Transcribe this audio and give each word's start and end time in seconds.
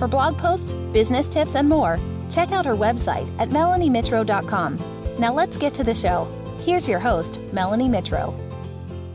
For 0.00 0.08
blog 0.08 0.38
posts, 0.38 0.72
business 0.94 1.28
tips, 1.28 1.56
and 1.56 1.68
more, 1.68 2.00
check 2.30 2.52
out 2.52 2.64
her 2.64 2.74
website 2.74 3.28
at 3.38 3.50
melaniemitro.com. 3.50 4.78
Now 5.18 5.34
let's 5.34 5.58
get 5.58 5.74
to 5.74 5.84
the 5.84 5.92
show. 5.92 6.24
Here's 6.62 6.88
your 6.88 6.98
host, 6.98 7.38
Melanie 7.52 7.90
Mitro. 7.90 8.32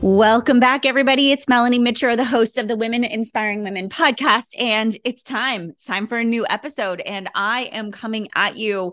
Welcome 0.00 0.60
back, 0.60 0.86
everybody. 0.86 1.32
It's 1.32 1.48
Melanie 1.48 1.80
Mitro, 1.80 2.16
the 2.16 2.24
host 2.24 2.56
of 2.56 2.68
the 2.68 2.76
Women 2.76 3.02
Inspiring 3.02 3.64
Women 3.64 3.88
podcast. 3.88 4.50
And 4.56 4.96
it's 5.02 5.24
time. 5.24 5.70
It's 5.70 5.86
time 5.86 6.06
for 6.06 6.18
a 6.18 6.24
new 6.24 6.46
episode. 6.48 7.00
And 7.00 7.28
I 7.34 7.62
am 7.72 7.90
coming 7.90 8.28
at 8.36 8.56
you 8.56 8.92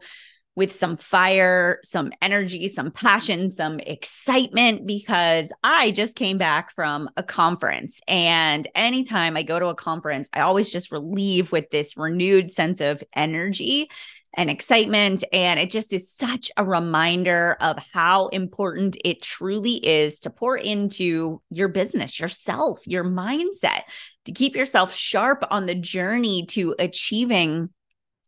with 0.55 0.71
some 0.71 0.97
fire, 0.97 1.79
some 1.83 2.11
energy, 2.21 2.67
some 2.67 2.91
passion, 2.91 3.49
some 3.49 3.79
excitement 3.79 4.85
because 4.85 5.51
I 5.63 5.91
just 5.91 6.15
came 6.15 6.37
back 6.37 6.73
from 6.75 7.09
a 7.17 7.23
conference. 7.23 7.99
And 8.07 8.67
anytime 8.75 9.35
I 9.35 9.43
go 9.43 9.59
to 9.59 9.67
a 9.67 9.75
conference, 9.75 10.29
I 10.33 10.41
always 10.41 10.69
just 10.69 10.91
leave 10.91 11.51
with 11.51 11.69
this 11.71 11.97
renewed 11.97 12.51
sense 12.51 12.81
of 12.81 13.03
energy 13.15 13.89
and 14.35 14.49
excitement. 14.49 15.23
And 15.31 15.59
it 15.59 15.69
just 15.69 15.93
is 15.93 16.11
such 16.11 16.51
a 16.57 16.65
reminder 16.65 17.57
of 17.59 17.77
how 17.91 18.27
important 18.27 18.97
it 19.03 19.21
truly 19.21 19.73
is 19.73 20.19
to 20.21 20.29
pour 20.29 20.57
into 20.57 21.41
your 21.49 21.67
business, 21.67 22.19
yourself, 22.19 22.79
your 22.85 23.03
mindset, 23.03 23.81
to 24.25 24.31
keep 24.31 24.55
yourself 24.55 24.93
sharp 24.93 25.43
on 25.49 25.65
the 25.65 25.75
journey 25.75 26.45
to 26.47 26.75
achieving 26.79 27.69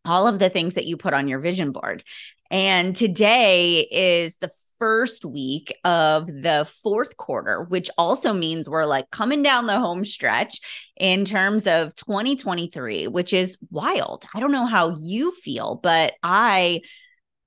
all 0.06 0.28
of 0.28 0.40
the 0.40 0.50
things 0.50 0.76
that 0.76 0.86
you 0.86 0.98
put 0.98 1.14
on 1.14 1.28
your 1.28 1.40
vision 1.40 1.72
board. 1.72 2.04
And 2.52 2.96
today 2.96 3.82
is 3.82 4.38
the 4.38 4.52
first 4.80 5.26
week 5.26 5.76
of 5.84 6.28
the 6.28 6.70
fourth 6.84 7.18
quarter, 7.18 7.64
which 7.64 7.90
also 7.98 8.34
means 8.34 8.70
we're 8.70 8.86
like 8.86 9.10
coming 9.10 9.42
down 9.42 9.68
the 9.68 9.80
home 9.80 10.06
stretch 10.06 10.60
in 10.98 11.26
terms 11.26 11.66
of 11.66 11.96
2023, 11.96 13.08
which 13.08 13.34
is 13.34 13.58
wild. 13.72 14.26
I 14.34 14.40
don't 14.40 14.52
know 14.52 14.66
how 14.66 14.96
you 15.00 15.32
feel, 15.32 15.80
but 15.82 16.14
I 16.22 16.82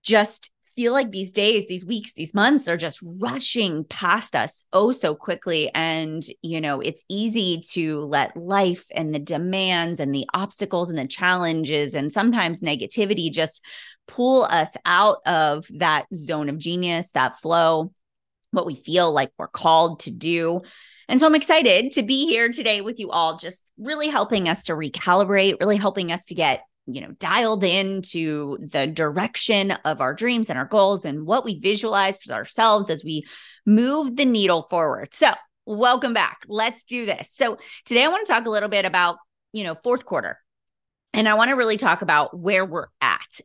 just 0.02 0.50
feel 0.78 0.92
like 0.92 1.10
these 1.10 1.32
days, 1.32 1.66
these 1.66 1.84
weeks, 1.84 2.12
these 2.12 2.32
months 2.32 2.68
are 2.68 2.76
just 2.76 3.00
rushing 3.02 3.82
past 3.86 4.36
us 4.36 4.64
oh 4.72 4.92
so 4.92 5.12
quickly. 5.12 5.72
And, 5.74 6.22
you 6.40 6.60
know, 6.60 6.80
it's 6.80 7.04
easy 7.08 7.64
to 7.72 7.98
let 8.02 8.36
life 8.36 8.86
and 8.92 9.12
the 9.12 9.18
demands 9.18 9.98
and 9.98 10.14
the 10.14 10.24
obstacles 10.34 10.88
and 10.88 10.96
the 10.96 11.08
challenges 11.08 11.94
and 11.94 12.12
sometimes 12.12 12.62
negativity 12.62 13.28
just 13.32 13.64
pull 14.06 14.44
us 14.44 14.76
out 14.86 15.16
of 15.26 15.66
that 15.78 16.06
zone 16.14 16.48
of 16.48 16.58
genius, 16.58 17.10
that 17.10 17.34
flow, 17.40 17.90
what 18.52 18.64
we 18.64 18.76
feel 18.76 19.10
like 19.10 19.32
we're 19.36 19.48
called 19.48 19.98
to 20.02 20.12
do. 20.12 20.60
And 21.08 21.18
so 21.18 21.26
I'm 21.26 21.34
excited 21.34 21.90
to 21.94 22.04
be 22.04 22.28
here 22.28 22.50
today 22.50 22.82
with 22.82 23.00
you 23.00 23.10
all, 23.10 23.36
just 23.36 23.64
really 23.78 24.06
helping 24.06 24.48
us 24.48 24.62
to 24.64 24.74
recalibrate, 24.74 25.58
really 25.58 25.76
helping 25.76 26.12
us 26.12 26.26
to 26.26 26.36
get 26.36 26.62
you 26.90 27.00
know 27.00 27.12
dialed 27.18 27.64
into 27.64 28.58
the 28.60 28.86
direction 28.86 29.72
of 29.84 30.00
our 30.00 30.14
dreams 30.14 30.50
and 30.50 30.58
our 30.58 30.64
goals 30.64 31.04
and 31.04 31.26
what 31.26 31.44
we 31.44 31.60
visualize 31.60 32.18
for 32.18 32.32
ourselves 32.32 32.90
as 32.90 33.04
we 33.04 33.24
move 33.66 34.16
the 34.16 34.24
needle 34.24 34.62
forward. 34.62 35.12
So 35.12 35.30
welcome 35.66 36.14
back. 36.14 36.38
Let's 36.48 36.84
do 36.84 37.06
this. 37.06 37.30
So 37.32 37.58
today 37.84 38.04
i 38.04 38.08
want 38.08 38.26
to 38.26 38.32
talk 38.32 38.46
a 38.46 38.50
little 38.50 38.68
bit 38.68 38.84
about 38.84 39.18
you 39.52 39.64
know 39.64 39.74
fourth 39.74 40.04
quarter. 40.04 40.38
And 41.12 41.28
i 41.28 41.34
want 41.34 41.50
to 41.50 41.56
really 41.56 41.76
talk 41.76 42.02
about 42.02 42.38
where 42.38 42.64
we're 42.64 42.88
at. 43.00 43.40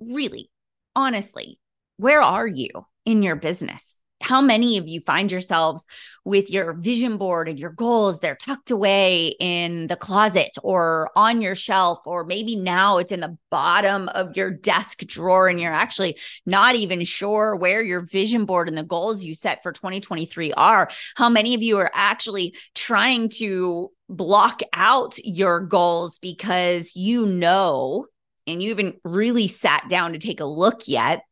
Really 0.00 0.50
honestly 0.96 1.58
where 2.00 2.22
are 2.22 2.46
you 2.46 2.68
in 3.04 3.22
your 3.22 3.36
business 3.36 3.99
how 4.20 4.40
many 4.40 4.78
of 4.78 4.86
you 4.86 5.00
find 5.00 5.32
yourselves 5.32 5.86
with 6.24 6.50
your 6.50 6.74
vision 6.74 7.16
board 7.16 7.48
and 7.48 7.58
your 7.58 7.70
goals 7.70 8.20
they're 8.20 8.36
tucked 8.36 8.70
away 8.70 9.34
in 9.40 9.86
the 9.86 9.96
closet 9.96 10.50
or 10.62 11.10
on 11.16 11.40
your 11.40 11.54
shelf 11.54 12.00
or 12.06 12.24
maybe 12.24 12.54
now 12.56 12.98
it's 12.98 13.12
in 13.12 13.20
the 13.20 13.36
bottom 13.50 14.08
of 14.08 14.36
your 14.36 14.50
desk 14.50 14.98
drawer 15.06 15.48
and 15.48 15.60
you're 15.60 15.72
actually 15.72 16.16
not 16.44 16.74
even 16.74 17.04
sure 17.04 17.56
where 17.56 17.82
your 17.82 18.02
vision 18.02 18.44
board 18.44 18.68
and 18.68 18.76
the 18.76 18.82
goals 18.82 19.24
you 19.24 19.34
set 19.34 19.62
for 19.62 19.72
2023 19.72 20.52
are? 20.52 20.90
How 21.16 21.28
many 21.28 21.54
of 21.54 21.62
you 21.62 21.78
are 21.78 21.90
actually 21.94 22.54
trying 22.74 23.28
to 23.30 23.90
block 24.08 24.60
out 24.72 25.18
your 25.24 25.60
goals 25.60 26.18
because 26.18 26.94
you 26.94 27.26
know 27.26 28.06
and 28.46 28.62
you 28.62 28.70
haven't 28.70 28.96
really 29.04 29.46
sat 29.46 29.88
down 29.88 30.12
to 30.12 30.18
take 30.18 30.40
a 30.40 30.44
look 30.44 30.82
yet 30.86 31.22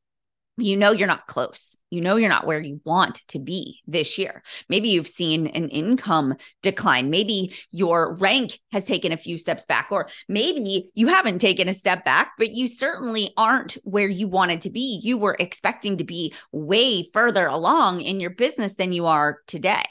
you 0.59 0.77
know 0.77 0.91
you're 0.91 1.07
not 1.07 1.27
close. 1.27 1.79
You 1.91 2.01
know 2.01 2.17
you're 2.17 2.29
not 2.29 2.47
where 2.47 2.61
you 2.61 2.81
want 2.85 3.23
to 3.29 3.39
be 3.39 3.81
this 3.87 4.19
year. 4.19 4.43
Maybe 4.69 4.89
you've 4.89 5.09
seen 5.09 5.47
an 5.47 5.69
income 5.69 6.35
decline. 6.63 7.11
Maybe 7.11 7.55
your 7.71 8.15
rank 8.17 8.59
has 8.73 8.85
taken 8.85 9.13
a 9.13 9.17
few 9.17 9.39
steps 9.39 9.65
back, 9.67 9.89
or 9.91 10.09
maybe 10.29 10.91
you 10.95 11.07
haven't 11.07 11.39
taken 11.39 11.69
a 11.69 11.73
step 11.73 12.05
back, 12.05 12.33
but 12.39 12.51
you 12.51 12.69
certainly 12.69 13.31
aren't 13.37 13.79
where 13.85 14.09
you 14.09 14.29
wanted 14.29 14.63
to 14.63 14.71
be. 14.71 15.01
You 15.03 15.17
were 15.17 15.37
expecting 15.39 15.99
to 15.99 16.05
be 16.05 16.35
way 16.53 17.09
further 17.13 17.47
along 17.47 18.01
in 18.01 18.21
your 18.21 18.31
business 18.31 18.77
than 18.77 18.93
you 18.93 19.07
are 19.07 19.39
today. 19.47 19.85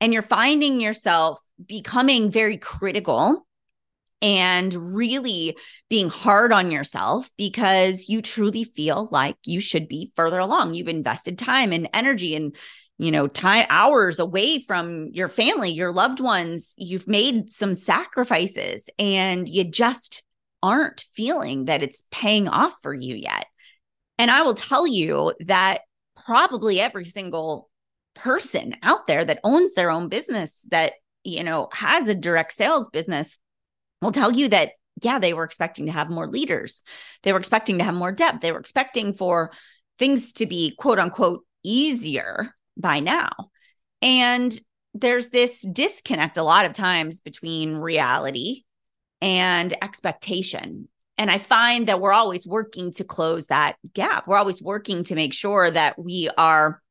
And 0.00 0.12
you're 0.12 0.22
finding 0.22 0.80
yourself 0.80 1.40
becoming 1.64 2.30
very 2.30 2.58
critical 2.58 3.45
and 4.22 4.74
really 4.74 5.56
being 5.88 6.08
hard 6.08 6.52
on 6.52 6.70
yourself 6.70 7.30
because 7.36 8.08
you 8.08 8.22
truly 8.22 8.64
feel 8.64 9.08
like 9.10 9.36
you 9.44 9.60
should 9.60 9.88
be 9.88 10.12
further 10.16 10.38
along. 10.38 10.74
You've 10.74 10.88
invested 10.88 11.38
time 11.38 11.72
and 11.72 11.88
energy 11.92 12.34
and 12.34 12.56
you 12.98 13.10
know 13.10 13.26
time 13.26 13.66
hours 13.68 14.18
away 14.18 14.58
from 14.60 15.10
your 15.12 15.28
family, 15.28 15.70
your 15.70 15.92
loved 15.92 16.20
ones. 16.20 16.74
You've 16.76 17.06
made 17.06 17.50
some 17.50 17.74
sacrifices 17.74 18.88
and 18.98 19.48
you 19.48 19.64
just 19.64 20.24
aren't 20.62 21.04
feeling 21.12 21.66
that 21.66 21.82
it's 21.82 22.02
paying 22.10 22.48
off 22.48 22.76
for 22.82 22.94
you 22.94 23.14
yet. 23.14 23.46
And 24.18 24.30
I 24.30 24.42
will 24.42 24.54
tell 24.54 24.86
you 24.86 25.34
that 25.40 25.82
probably 26.24 26.80
every 26.80 27.04
single 27.04 27.68
person 28.14 28.74
out 28.82 29.06
there 29.06 29.24
that 29.24 29.40
owns 29.44 29.74
their 29.74 29.90
own 29.90 30.08
business 30.08 30.66
that 30.70 30.94
you 31.22 31.44
know 31.44 31.68
has 31.72 32.08
a 32.08 32.14
direct 32.14 32.52
sales 32.54 32.88
business 32.88 33.38
will 34.02 34.12
tell 34.12 34.32
you 34.32 34.48
that, 34.48 34.72
yeah, 35.02 35.18
they 35.18 35.34
were 35.34 35.44
expecting 35.44 35.86
to 35.86 35.92
have 35.92 36.10
more 36.10 36.26
leaders. 36.26 36.82
They 37.22 37.32
were 37.32 37.38
expecting 37.38 37.78
to 37.78 37.84
have 37.84 37.94
more 37.94 38.12
depth. 38.12 38.40
They 38.40 38.52
were 38.52 38.60
expecting 38.60 39.12
for 39.12 39.50
things 39.98 40.32
to 40.34 40.46
be 40.46 40.74
quote 40.76 40.98
unquote 40.98 41.44
easier 41.62 42.54
by 42.76 43.00
now. 43.00 43.30
And 44.02 44.58
there's 44.94 45.30
this 45.30 45.62
disconnect 45.62 46.38
a 46.38 46.42
lot 46.42 46.64
of 46.64 46.72
times 46.72 47.20
between 47.20 47.76
reality 47.76 48.64
and 49.20 49.74
expectation. 49.82 50.88
And 51.18 51.30
I 51.30 51.38
find 51.38 51.88
that 51.88 52.00
we're 52.00 52.12
always 52.12 52.46
working 52.46 52.92
to 52.92 53.04
close 53.04 53.46
that 53.46 53.76
gap. 53.94 54.26
We're 54.26 54.36
always 54.36 54.60
working 54.60 55.04
to 55.04 55.14
make 55.14 55.32
sure 55.32 55.70
that 55.70 55.98
we 55.98 56.28
are 56.36 56.82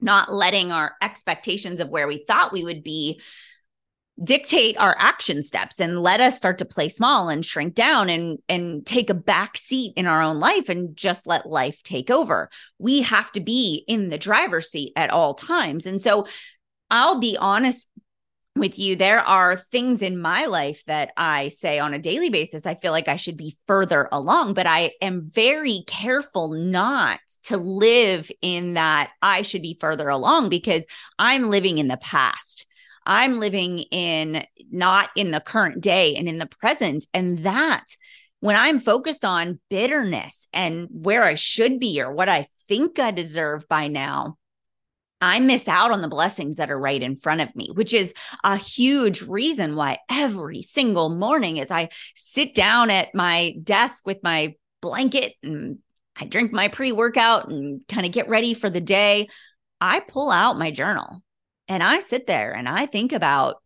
not 0.00 0.32
letting 0.32 0.72
our 0.72 0.94
expectations 1.02 1.80
of 1.80 1.88
where 1.88 2.08
we 2.08 2.24
thought 2.26 2.52
we 2.52 2.64
would 2.64 2.82
be 2.82 3.20
dictate 4.22 4.76
our 4.78 4.96
action 4.98 5.42
steps 5.42 5.80
and 5.80 6.02
let 6.02 6.20
us 6.20 6.36
start 6.36 6.58
to 6.58 6.64
play 6.64 6.88
small 6.88 7.28
and 7.28 7.44
shrink 7.44 7.74
down 7.74 8.08
and 8.08 8.38
and 8.48 8.84
take 8.84 9.10
a 9.10 9.14
back 9.14 9.56
seat 9.56 9.92
in 9.96 10.06
our 10.06 10.22
own 10.22 10.40
life 10.40 10.68
and 10.68 10.96
just 10.96 11.26
let 11.26 11.46
life 11.46 11.82
take 11.84 12.10
over. 12.10 12.48
We 12.78 13.02
have 13.02 13.30
to 13.32 13.40
be 13.40 13.84
in 13.86 14.08
the 14.08 14.18
driver's 14.18 14.70
seat 14.70 14.92
at 14.96 15.10
all 15.10 15.34
times. 15.34 15.86
And 15.86 16.02
so 16.02 16.26
I'll 16.90 17.20
be 17.20 17.36
honest 17.38 17.86
with 18.56 18.76
you 18.76 18.96
there 18.96 19.20
are 19.20 19.56
things 19.56 20.02
in 20.02 20.20
my 20.20 20.46
life 20.46 20.82
that 20.88 21.12
I 21.16 21.48
say 21.48 21.78
on 21.78 21.94
a 21.94 21.98
daily 21.98 22.28
basis 22.28 22.66
I 22.66 22.74
feel 22.74 22.90
like 22.90 23.06
I 23.06 23.14
should 23.14 23.36
be 23.36 23.56
further 23.68 24.08
along 24.10 24.54
but 24.54 24.66
I 24.66 24.92
am 25.00 25.28
very 25.28 25.84
careful 25.86 26.48
not 26.48 27.20
to 27.44 27.56
live 27.56 28.28
in 28.42 28.74
that 28.74 29.10
I 29.22 29.42
should 29.42 29.62
be 29.62 29.78
further 29.80 30.08
along 30.08 30.48
because 30.48 30.86
I'm 31.20 31.50
living 31.50 31.78
in 31.78 31.86
the 31.86 31.98
past 31.98 32.66
I'm 33.08 33.40
living 33.40 33.78
in 33.90 34.44
not 34.70 35.08
in 35.16 35.30
the 35.30 35.40
current 35.40 35.82
day 35.82 36.14
and 36.16 36.28
in 36.28 36.38
the 36.38 36.46
present. 36.46 37.06
And 37.14 37.38
that 37.38 37.84
when 38.40 38.54
I'm 38.54 38.78
focused 38.78 39.24
on 39.24 39.60
bitterness 39.70 40.46
and 40.52 40.88
where 40.92 41.24
I 41.24 41.34
should 41.34 41.80
be 41.80 42.00
or 42.02 42.12
what 42.12 42.28
I 42.28 42.46
think 42.68 42.98
I 42.98 43.10
deserve 43.10 43.66
by 43.66 43.88
now, 43.88 44.36
I 45.22 45.40
miss 45.40 45.66
out 45.66 45.90
on 45.90 46.02
the 46.02 46.08
blessings 46.08 46.58
that 46.58 46.70
are 46.70 46.78
right 46.78 47.02
in 47.02 47.16
front 47.16 47.40
of 47.40 47.56
me, 47.56 47.70
which 47.72 47.92
is 47.92 48.12
a 48.44 48.56
huge 48.56 49.22
reason 49.22 49.74
why 49.74 49.98
every 50.08 50.62
single 50.62 51.08
morning 51.08 51.58
as 51.58 51.70
I 51.70 51.88
sit 52.14 52.54
down 52.54 52.90
at 52.90 53.14
my 53.14 53.54
desk 53.64 54.06
with 54.06 54.18
my 54.22 54.54
blanket 54.80 55.32
and 55.42 55.78
I 56.14 56.26
drink 56.26 56.52
my 56.52 56.68
pre 56.68 56.92
workout 56.92 57.50
and 57.50 57.80
kind 57.88 58.06
of 58.06 58.12
get 58.12 58.28
ready 58.28 58.54
for 58.54 58.70
the 58.70 58.80
day, 58.82 59.28
I 59.80 60.00
pull 60.00 60.30
out 60.30 60.58
my 60.58 60.70
journal 60.70 61.22
and 61.68 61.82
I 61.82 62.00
sit 62.00 62.26
there 62.26 62.52
and 62.52 62.68
I 62.68 62.86
think 62.86 63.12
about 63.12 63.56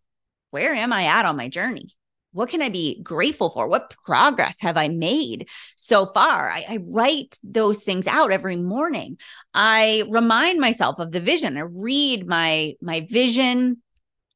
where 0.50 0.74
am 0.74 0.92
I 0.92 1.04
at 1.04 1.24
on 1.24 1.36
my 1.36 1.48
journey? 1.48 1.94
What 2.32 2.48
can 2.48 2.62
I 2.62 2.70
be 2.70 3.00
grateful 3.02 3.50
for? 3.50 3.68
What 3.68 3.94
progress 4.04 4.60
have 4.62 4.76
I 4.76 4.88
made 4.88 5.48
so 5.76 6.06
far? 6.06 6.48
I, 6.48 6.64
I, 6.68 6.78
write 6.78 7.38
those 7.42 7.82
things 7.82 8.06
out 8.06 8.32
every 8.32 8.56
morning. 8.56 9.18
I 9.52 10.04
remind 10.08 10.58
myself 10.58 10.98
of 10.98 11.12
the 11.12 11.20
vision. 11.20 11.58
I 11.58 11.60
read 11.60 12.26
my 12.26 12.74
my 12.80 13.06
vision. 13.08 13.82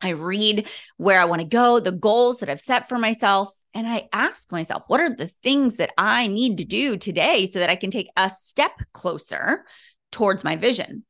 I 0.03 0.11
read 0.11 0.69
where 0.99 1.19
I 1.19 1.25
want 1.25 1.41
to 1.41 1.49
go, 1.49 1.81
the 1.81 1.91
goals 1.91 2.41
that 2.41 2.51
I've 2.51 2.61
set 2.61 2.87
for 2.89 2.99
myself. 2.99 3.51
And 3.73 3.87
I 3.87 4.09
ask 4.13 4.53
myself, 4.53 4.85
what 4.89 5.01
are 5.01 5.15
the 5.15 5.29
things 5.43 5.77
that 5.77 5.93
I 5.97 6.27
need 6.27 6.59
to 6.59 6.65
do 6.65 6.99
today 6.99 7.47
so 7.47 7.59
that 7.61 7.71
I 7.71 7.77
can 7.77 7.91
take 7.91 8.09
a 8.17 8.29
step 8.29 8.73
closer 8.93 9.65
towards 10.13 10.45
my 10.45 10.57
vision? 10.57 11.05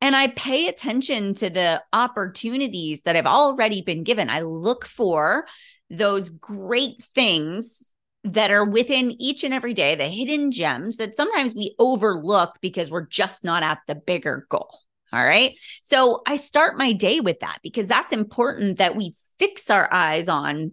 And 0.00 0.14
I 0.14 0.28
pay 0.28 0.68
attention 0.68 1.34
to 1.34 1.48
the 1.48 1.82
opportunities 1.92 3.02
that 3.02 3.16
I've 3.16 3.26
already 3.26 3.80
been 3.80 4.04
given. 4.04 4.28
I 4.28 4.40
look 4.40 4.84
for 4.86 5.46
those 5.88 6.28
great 6.28 7.02
things 7.02 7.92
that 8.24 8.50
are 8.50 8.64
within 8.64 9.20
each 9.20 9.44
and 9.44 9.52
every 9.52 9.74
day, 9.74 9.94
the 9.94 10.08
hidden 10.08 10.50
gems 10.50 10.96
that 10.96 11.14
sometimes 11.14 11.54
we 11.54 11.74
overlook 11.78 12.58
because 12.60 12.90
we're 12.90 13.06
just 13.06 13.44
not 13.44 13.62
at 13.62 13.80
the 13.86 13.94
bigger 13.94 14.46
goal. 14.48 14.78
All 15.12 15.24
right. 15.24 15.56
So 15.80 16.22
I 16.26 16.36
start 16.36 16.76
my 16.76 16.92
day 16.92 17.20
with 17.20 17.40
that 17.40 17.58
because 17.62 17.86
that's 17.86 18.12
important 18.12 18.78
that 18.78 18.96
we 18.96 19.14
fix 19.38 19.70
our 19.70 19.88
eyes 19.92 20.28
on 20.28 20.72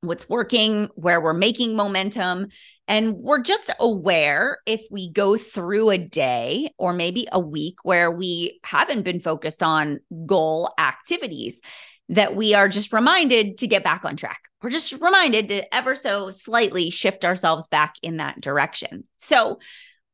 what's 0.00 0.28
working, 0.28 0.88
where 0.94 1.20
we're 1.20 1.34
making 1.34 1.76
momentum. 1.76 2.48
And 2.88 3.16
we're 3.16 3.42
just 3.42 3.70
aware 3.80 4.58
if 4.66 4.86
we 4.90 5.10
go 5.10 5.36
through 5.36 5.90
a 5.90 5.98
day 5.98 6.70
or 6.78 6.92
maybe 6.92 7.26
a 7.32 7.40
week 7.40 7.78
where 7.82 8.10
we 8.10 8.60
haven't 8.64 9.02
been 9.02 9.20
focused 9.20 9.62
on 9.62 10.00
goal 10.24 10.72
activities 10.78 11.60
that 12.08 12.36
we 12.36 12.54
are 12.54 12.68
just 12.68 12.92
reminded 12.92 13.58
to 13.58 13.66
get 13.66 13.82
back 13.82 14.04
on 14.04 14.16
track. 14.16 14.42
We're 14.62 14.70
just 14.70 14.92
reminded 14.92 15.48
to 15.48 15.74
ever 15.74 15.94
so 15.96 16.30
slightly 16.30 16.90
shift 16.90 17.24
ourselves 17.24 17.66
back 17.66 17.96
in 18.02 18.18
that 18.18 18.40
direction. 18.40 19.04
So 19.18 19.58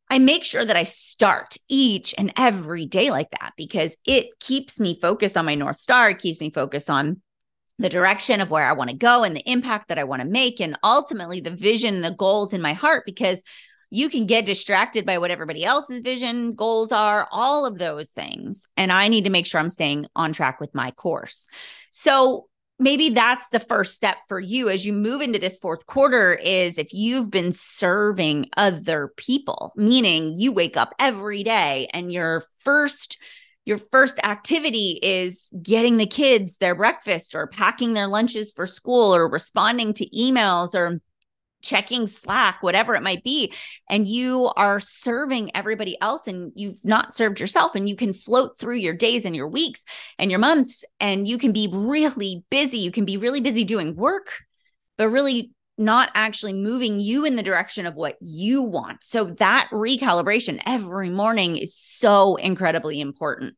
I 0.08 0.18
make 0.18 0.44
sure 0.44 0.64
that 0.64 0.76
I 0.76 0.82
start 0.82 1.56
each 1.68 2.14
and 2.18 2.32
every 2.36 2.86
day 2.86 3.10
like 3.10 3.30
that 3.30 3.52
because 3.56 3.96
it 4.06 4.38
keeps 4.40 4.80
me 4.80 4.98
focused 5.00 5.36
on 5.36 5.46
my 5.46 5.54
North 5.54 5.78
Star. 5.78 6.10
It 6.10 6.18
keeps 6.18 6.40
me 6.40 6.50
focused 6.50 6.90
on 6.90 7.20
the 7.82 7.88
direction 7.88 8.40
of 8.40 8.50
where 8.50 8.66
I 8.66 8.72
want 8.72 8.90
to 8.90 8.96
go 8.96 9.24
and 9.24 9.36
the 9.36 9.50
impact 9.50 9.88
that 9.88 9.98
I 9.98 10.04
want 10.04 10.22
to 10.22 10.28
make, 10.28 10.60
and 10.60 10.78
ultimately 10.82 11.40
the 11.40 11.50
vision, 11.50 12.00
the 12.00 12.14
goals 12.14 12.52
in 12.52 12.62
my 12.62 12.72
heart, 12.72 13.04
because 13.04 13.42
you 13.90 14.08
can 14.08 14.24
get 14.24 14.46
distracted 14.46 15.04
by 15.04 15.18
what 15.18 15.30
everybody 15.30 15.64
else's 15.64 16.00
vision 16.00 16.54
goals 16.54 16.92
are, 16.92 17.28
all 17.30 17.66
of 17.66 17.78
those 17.78 18.10
things. 18.10 18.66
And 18.76 18.90
I 18.90 19.08
need 19.08 19.24
to 19.24 19.30
make 19.30 19.46
sure 19.46 19.60
I'm 19.60 19.68
staying 19.68 20.06
on 20.16 20.32
track 20.32 20.60
with 20.60 20.74
my 20.74 20.92
course. 20.92 21.48
So 21.90 22.46
maybe 22.78 23.10
that's 23.10 23.50
the 23.50 23.60
first 23.60 23.94
step 23.94 24.16
for 24.28 24.40
you 24.40 24.70
as 24.70 24.86
you 24.86 24.94
move 24.94 25.20
into 25.20 25.38
this 25.38 25.58
fourth 25.58 25.86
quarter 25.86 26.34
is 26.34 26.78
if 26.78 26.94
you've 26.94 27.30
been 27.30 27.52
serving 27.52 28.48
other 28.56 29.12
people, 29.16 29.72
meaning 29.76 30.38
you 30.38 30.52
wake 30.52 30.76
up 30.76 30.94
every 30.98 31.44
day 31.44 31.88
and 31.92 32.10
your 32.10 32.44
first 32.60 33.18
your 33.64 33.78
first 33.78 34.18
activity 34.22 34.98
is 35.02 35.52
getting 35.62 35.96
the 35.96 36.06
kids 36.06 36.58
their 36.58 36.74
breakfast 36.74 37.34
or 37.34 37.46
packing 37.46 37.92
their 37.92 38.08
lunches 38.08 38.52
for 38.52 38.66
school 38.66 39.14
or 39.14 39.28
responding 39.28 39.94
to 39.94 40.08
emails 40.10 40.74
or 40.74 41.00
checking 41.62 42.08
Slack, 42.08 42.60
whatever 42.60 42.96
it 42.96 43.04
might 43.04 43.22
be, 43.22 43.52
and 43.88 44.06
you 44.06 44.50
are 44.56 44.80
serving 44.80 45.54
everybody 45.54 45.96
else 46.00 46.26
and 46.26 46.50
you've 46.56 46.84
not 46.84 47.14
served 47.14 47.38
yourself, 47.38 47.76
and 47.76 47.88
you 47.88 47.94
can 47.94 48.12
float 48.12 48.58
through 48.58 48.76
your 48.76 48.94
days 48.94 49.24
and 49.24 49.36
your 49.36 49.46
weeks 49.46 49.84
and 50.18 50.28
your 50.28 50.40
months, 50.40 50.84
and 50.98 51.28
you 51.28 51.38
can 51.38 51.52
be 51.52 51.68
really 51.70 52.44
busy. 52.50 52.78
You 52.78 52.90
can 52.90 53.04
be 53.04 53.16
really 53.16 53.40
busy 53.40 53.62
doing 53.62 53.94
work, 53.94 54.32
but 54.98 55.08
really 55.08 55.52
not 55.78 56.10
actually 56.14 56.52
moving 56.52 57.00
you 57.00 57.24
in 57.24 57.36
the 57.36 57.42
direction 57.42 57.86
of 57.86 57.94
what 57.94 58.16
you 58.20 58.62
want. 58.62 59.02
So 59.02 59.24
that 59.24 59.68
recalibration 59.72 60.60
every 60.66 61.10
morning 61.10 61.56
is 61.56 61.74
so 61.74 62.36
incredibly 62.36 63.00
important. 63.00 63.54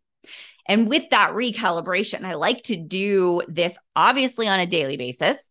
And 0.66 0.88
with 0.88 1.10
that 1.10 1.32
recalibration, 1.32 2.24
I 2.24 2.34
like 2.34 2.62
to 2.64 2.76
do 2.76 3.42
this 3.48 3.76
obviously 3.94 4.48
on 4.48 4.60
a 4.60 4.66
daily 4.66 4.96
basis. 4.96 5.50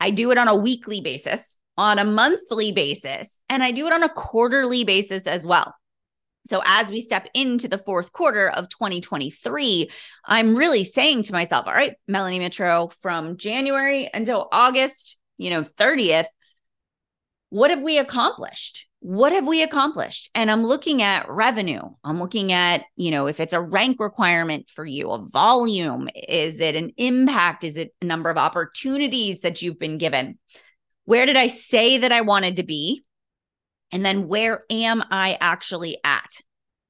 I 0.00 0.10
do 0.10 0.30
it 0.30 0.38
on 0.38 0.48
a 0.48 0.54
weekly 0.54 1.00
basis 1.00 1.56
on 1.78 2.00
a 2.00 2.04
monthly 2.04 2.72
basis, 2.72 3.38
and 3.48 3.62
I 3.62 3.70
do 3.70 3.86
it 3.86 3.92
on 3.92 4.02
a 4.02 4.08
quarterly 4.08 4.82
basis 4.82 5.28
as 5.28 5.46
well. 5.46 5.74
So, 6.44 6.60
as 6.64 6.90
we 6.90 7.00
step 7.00 7.28
into 7.34 7.68
the 7.68 7.78
fourth 7.78 8.12
quarter 8.12 8.48
of 8.48 8.68
2023, 8.68 9.88
I'm 10.24 10.56
really 10.56 10.82
saying 10.82 11.24
to 11.24 11.32
myself, 11.32 11.66
all 11.66 11.72
right, 11.72 11.94
Melanie 12.08 12.40
Mitro, 12.40 12.92
from 12.94 13.36
January 13.36 14.10
until 14.12 14.48
August, 14.50 15.17
you 15.38 15.50
know, 15.50 15.62
30th, 15.62 16.26
what 17.50 17.70
have 17.70 17.80
we 17.80 17.98
accomplished? 17.98 18.86
What 19.00 19.32
have 19.32 19.46
we 19.46 19.62
accomplished? 19.62 20.28
And 20.34 20.50
I'm 20.50 20.64
looking 20.64 21.02
at 21.02 21.30
revenue. 21.30 21.80
I'm 22.04 22.18
looking 22.18 22.52
at, 22.52 22.84
you 22.96 23.10
know, 23.10 23.26
if 23.26 23.40
it's 23.40 23.52
a 23.52 23.60
rank 23.60 24.00
requirement 24.00 24.68
for 24.68 24.84
you, 24.84 25.08
a 25.10 25.24
volume, 25.24 26.08
is 26.14 26.60
it 26.60 26.74
an 26.74 26.92
impact? 26.96 27.64
Is 27.64 27.76
it 27.76 27.94
a 28.02 28.04
number 28.04 28.28
of 28.28 28.36
opportunities 28.36 29.40
that 29.42 29.62
you've 29.62 29.78
been 29.78 29.98
given? 29.98 30.38
Where 31.04 31.24
did 31.24 31.36
I 31.36 31.46
say 31.46 31.98
that 31.98 32.12
I 32.12 32.20
wanted 32.20 32.56
to 32.56 32.64
be? 32.64 33.04
And 33.92 34.04
then 34.04 34.28
where 34.28 34.64
am 34.68 35.02
I 35.10 35.38
actually 35.40 35.98
at? 36.04 36.30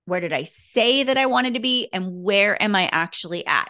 Where 0.06 0.20
did 0.20 0.32
I 0.32 0.44
say 0.44 1.04
that 1.04 1.18
I 1.18 1.26
wanted 1.26 1.54
to 1.54 1.60
be? 1.60 1.88
And 1.92 2.22
where 2.24 2.60
am 2.60 2.74
I 2.74 2.88
actually 2.90 3.46
at? 3.46 3.68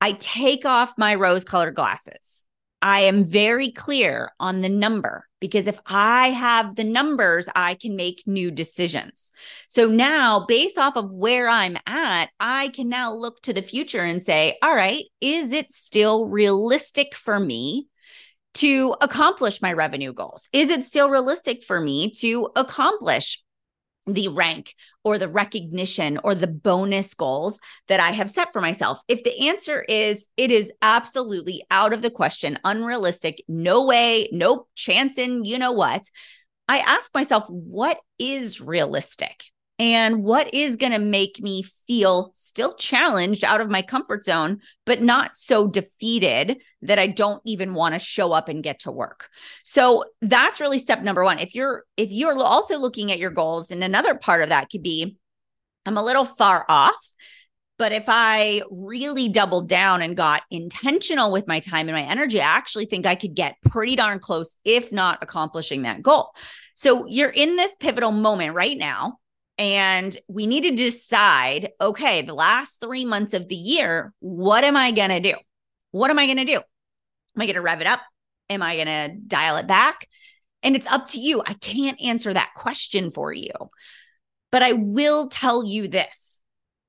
I 0.00 0.12
take 0.12 0.66
off 0.66 0.98
my 0.98 1.14
rose 1.14 1.44
colored 1.44 1.76
glasses. 1.76 2.43
I 2.84 3.00
am 3.00 3.24
very 3.24 3.70
clear 3.70 4.32
on 4.38 4.60
the 4.60 4.68
number 4.68 5.26
because 5.40 5.66
if 5.66 5.78
I 5.86 6.28
have 6.28 6.76
the 6.76 6.84
numbers, 6.84 7.48
I 7.56 7.76
can 7.76 7.96
make 7.96 8.22
new 8.26 8.50
decisions. 8.50 9.32
So 9.68 9.88
now, 9.88 10.44
based 10.46 10.76
off 10.76 10.94
of 10.94 11.14
where 11.14 11.48
I'm 11.48 11.78
at, 11.86 12.28
I 12.38 12.68
can 12.68 12.90
now 12.90 13.14
look 13.14 13.40
to 13.42 13.54
the 13.54 13.62
future 13.62 14.02
and 14.02 14.22
say, 14.22 14.58
all 14.62 14.76
right, 14.76 15.04
is 15.22 15.52
it 15.52 15.70
still 15.70 16.26
realistic 16.26 17.14
for 17.14 17.40
me 17.40 17.88
to 18.54 18.94
accomplish 19.00 19.62
my 19.62 19.72
revenue 19.72 20.12
goals? 20.12 20.50
Is 20.52 20.68
it 20.68 20.84
still 20.84 21.08
realistic 21.08 21.64
for 21.64 21.80
me 21.80 22.10
to 22.18 22.50
accomplish 22.54 23.42
the 24.06 24.28
rank 24.28 24.74
or 25.02 25.18
the 25.18 25.28
recognition 25.28 26.18
or 26.22 26.34
the 26.34 26.46
bonus 26.46 27.14
goals 27.14 27.60
that 27.88 28.00
I 28.00 28.10
have 28.10 28.30
set 28.30 28.52
for 28.52 28.60
myself? 28.60 29.00
If 29.08 29.24
the 29.24 29.48
answer 29.48 29.82
is 29.82 30.28
it 30.36 30.50
is 30.50 30.72
absolutely 30.82 31.64
out 31.70 31.92
of 31.92 32.02
the 32.02 32.10
question, 32.10 32.58
unrealistic, 32.64 33.42
no 33.48 33.84
way, 33.84 34.28
no 34.32 34.66
chance 34.74 35.18
in 35.18 35.44
you 35.44 35.58
know 35.58 35.72
what, 35.72 36.02
I 36.68 36.78
ask 36.78 37.12
myself, 37.14 37.48
what 37.48 37.98
is 38.18 38.60
realistic? 38.60 39.44
And 39.78 40.22
what 40.22 40.54
is 40.54 40.76
going 40.76 40.92
to 40.92 40.98
make 40.98 41.40
me 41.40 41.64
feel 41.86 42.30
still 42.32 42.74
challenged 42.76 43.42
out 43.42 43.60
of 43.60 43.68
my 43.70 43.82
comfort 43.82 44.24
zone 44.24 44.60
but 44.86 45.02
not 45.02 45.36
so 45.36 45.66
defeated 45.66 46.58
that 46.82 46.98
I 46.98 47.08
don't 47.08 47.42
even 47.44 47.74
want 47.74 47.94
to 47.94 48.00
show 48.00 48.32
up 48.32 48.48
and 48.48 48.62
get 48.62 48.80
to 48.80 48.92
work. 48.92 49.28
So 49.64 50.04
that's 50.22 50.60
really 50.60 50.78
step 50.78 51.02
number 51.02 51.24
1. 51.24 51.38
If 51.38 51.54
you're 51.54 51.84
if 51.96 52.10
you're 52.10 52.38
also 52.38 52.78
looking 52.78 53.10
at 53.10 53.18
your 53.18 53.30
goals 53.30 53.70
and 53.70 53.82
another 53.82 54.14
part 54.14 54.42
of 54.42 54.50
that 54.50 54.70
could 54.70 54.82
be 54.82 55.16
I'm 55.86 55.96
a 55.96 56.04
little 56.04 56.24
far 56.24 56.64
off 56.68 57.14
but 57.76 57.90
if 57.90 58.04
I 58.06 58.62
really 58.70 59.28
doubled 59.28 59.68
down 59.68 60.00
and 60.00 60.16
got 60.16 60.42
intentional 60.50 61.32
with 61.32 61.48
my 61.48 61.58
time 61.58 61.88
and 61.88 61.96
my 61.96 62.04
energy, 62.04 62.40
I 62.40 62.44
actually 62.44 62.86
think 62.86 63.04
I 63.04 63.16
could 63.16 63.34
get 63.34 63.56
pretty 63.68 63.96
darn 63.96 64.20
close, 64.20 64.54
if 64.64 64.92
not 64.92 65.18
accomplishing 65.22 65.82
that 65.82 66.00
goal. 66.00 66.30
So 66.76 67.04
you're 67.06 67.30
in 67.30 67.56
this 67.56 67.74
pivotal 67.74 68.12
moment 68.12 68.54
right 68.54 68.78
now 68.78 69.18
and 69.58 70.16
we 70.28 70.46
need 70.46 70.62
to 70.62 70.74
decide 70.74 71.70
okay, 71.80 72.22
the 72.22 72.34
last 72.34 72.80
three 72.80 73.04
months 73.04 73.34
of 73.34 73.48
the 73.48 73.54
year, 73.54 74.12
what 74.20 74.64
am 74.64 74.76
I 74.76 74.90
going 74.90 75.10
to 75.10 75.20
do? 75.20 75.34
What 75.92 76.10
am 76.10 76.18
I 76.18 76.26
going 76.26 76.38
to 76.38 76.44
do? 76.44 76.56
Am 76.56 77.42
I 77.42 77.46
going 77.46 77.54
to 77.54 77.62
rev 77.62 77.80
it 77.80 77.86
up? 77.86 78.00
Am 78.50 78.62
I 78.62 78.74
going 78.76 78.86
to 78.86 79.16
dial 79.26 79.56
it 79.56 79.66
back? 79.66 80.08
And 80.62 80.74
it's 80.74 80.86
up 80.86 81.08
to 81.08 81.20
you. 81.20 81.42
I 81.44 81.54
can't 81.54 82.00
answer 82.02 82.32
that 82.32 82.54
question 82.56 83.10
for 83.10 83.32
you. 83.32 83.52
But 84.50 84.62
I 84.62 84.72
will 84.72 85.28
tell 85.28 85.64
you 85.64 85.88
this 85.88 86.40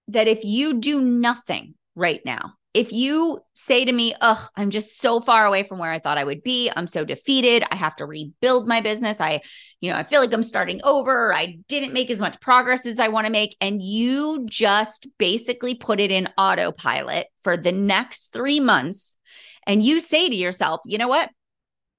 that 0.07 0.27
if 0.27 0.43
you 0.43 0.79
do 0.79 1.01
nothing 1.01 1.75
right 1.95 2.22
now, 2.25 2.53
if 2.75 2.91
you 2.91 3.39
say 3.53 3.86
to 3.86 3.91
me, 3.91 4.13
"Ugh, 4.20 4.50
I'm 4.55 4.70
just 4.70 5.00
so 5.00 5.22
far 5.22 5.46
away 5.46 5.63
from 5.63 5.79
where 5.79 5.91
I 5.91 6.00
thought 6.00 6.17
I 6.17 6.25
would 6.25 6.44
be. 6.44 6.70
I'm 6.75 6.88
so 6.88 7.05
defeated. 7.05 7.63
I 7.72 7.75
have 7.75 7.96
to 7.96 8.05
rebuild 8.05 8.67
my 8.67 8.82
business. 8.82 9.22
I, 9.22 9.41
you 9.79 9.89
know, 9.89 9.98
I 9.98 10.03
feel 10.03 10.20
like 10.20 10.34
I'm 10.34 10.44
starting 10.44 10.82
over. 10.84 11.34
I 11.34 11.58
didn't 11.70 11.94
make 11.94 12.12
as 12.12 12.20
much 12.20 12.39
progress 12.41 12.86
as 12.86 13.00
I 13.00 13.08
want 13.08 13.25
to 13.25 13.32
make." 13.32 13.55
And 13.62 13.82
you 13.82 14.46
just 14.50 15.08
basically 15.17 15.74
put 15.74 16.01
it 16.01 16.12
in 16.12 16.29
autopilot 16.38 17.27
for 17.44 17.55
the 17.55 17.72
next 17.72 18.34
3 18.34 18.60
months 18.60 19.17
and 19.65 19.82
you 19.82 20.00
say 20.00 20.27
to 20.29 20.36
yourself, 20.36 20.82
"You 20.86 20.98
know 20.98 21.08
what? 21.08 21.29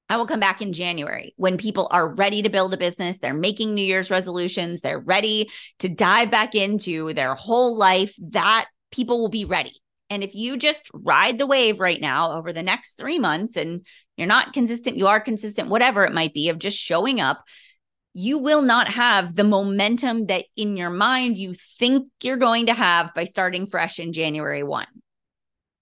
I 0.09 0.18
will 0.18 0.26
come 0.26 0.40
back 0.40 0.62
in 0.62 0.73
January 0.73 1.35
when 1.37 1.56
people 1.56 1.88
are 1.90 2.14
ready 2.14 2.42
to 2.42 2.49
build 2.49 2.73
a 2.75 2.76
business. 2.76 3.18
They're 3.18 3.35
making 3.35 3.75
New 3.75 3.85
Year's 3.85 4.11
resolutions. 4.11 4.80
They're 4.80 5.00
ready 5.00 5.50
to 5.80 5.88
dive 5.88 6.30
back 6.30 6.54
into 6.54 7.12
their 7.12 7.35
whole 7.35 7.76
life. 7.76 8.14
That 8.21 8.66
people 8.92 9.18
will 9.18 9.30
be 9.30 9.45
ready. 9.45 9.80
And 10.09 10.23
if 10.23 10.35
you 10.35 10.57
just 10.57 10.89
ride 10.93 11.39
the 11.39 11.47
wave 11.47 11.81
right 11.81 12.01
now 12.01 12.33
over 12.33 12.53
the 12.53 12.63
next 12.63 12.95
three 12.95 13.19
months 13.19 13.57
and 13.57 13.85
you're 14.17 14.29
not 14.29 14.53
consistent, 14.53 14.97
you 14.97 15.09
are 15.09 15.21
consistent, 15.21 15.69
whatever 15.69 16.05
it 16.05 16.15
might 16.15 16.33
be, 16.33 16.49
of 16.49 16.59
just 16.59 16.79
showing 16.79 17.21
up, 17.21 17.43
you 18.15 18.39
will 18.39 18.63
not 18.63 18.89
have 18.89 19.35
the 19.35 19.45
momentum 19.45 20.27
that 20.27 20.45
in 20.57 20.77
your 20.77 20.91
mind 20.91 21.37
you 21.37 21.55
think 21.55 22.09
you're 22.23 22.37
going 22.37 22.67
to 22.67 22.75
have 22.75 23.13
by 23.15 23.25
starting 23.25 23.67
fresh 23.67 23.99
in 23.99 24.13
January 24.13 24.63
1. 24.63 24.87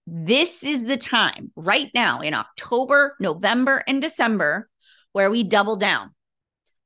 This 0.07 0.63
is 0.63 0.85
the 0.85 0.97
time 0.97 1.51
right 1.55 1.89
now 1.93 2.21
in 2.21 2.33
October, 2.33 3.15
November, 3.19 3.83
and 3.87 4.01
December 4.01 4.69
where 5.13 5.31
we 5.31 5.43
double 5.43 5.77
down 5.77 6.14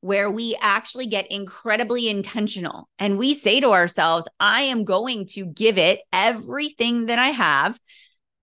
where 0.01 0.31
we 0.31 0.57
actually 0.61 1.07
get 1.07 1.31
incredibly 1.31 2.07
intentional 2.07 2.87
and 2.99 3.17
we 3.17 3.33
say 3.33 3.59
to 3.59 3.71
ourselves, 3.71 4.27
I 4.39 4.61
am 4.63 4.85
going 4.85 5.27
to 5.31 5.45
give 5.45 5.77
it 5.77 5.99
everything 6.13 7.07
that 7.07 7.19
I 7.19 7.29
have, 7.29 7.79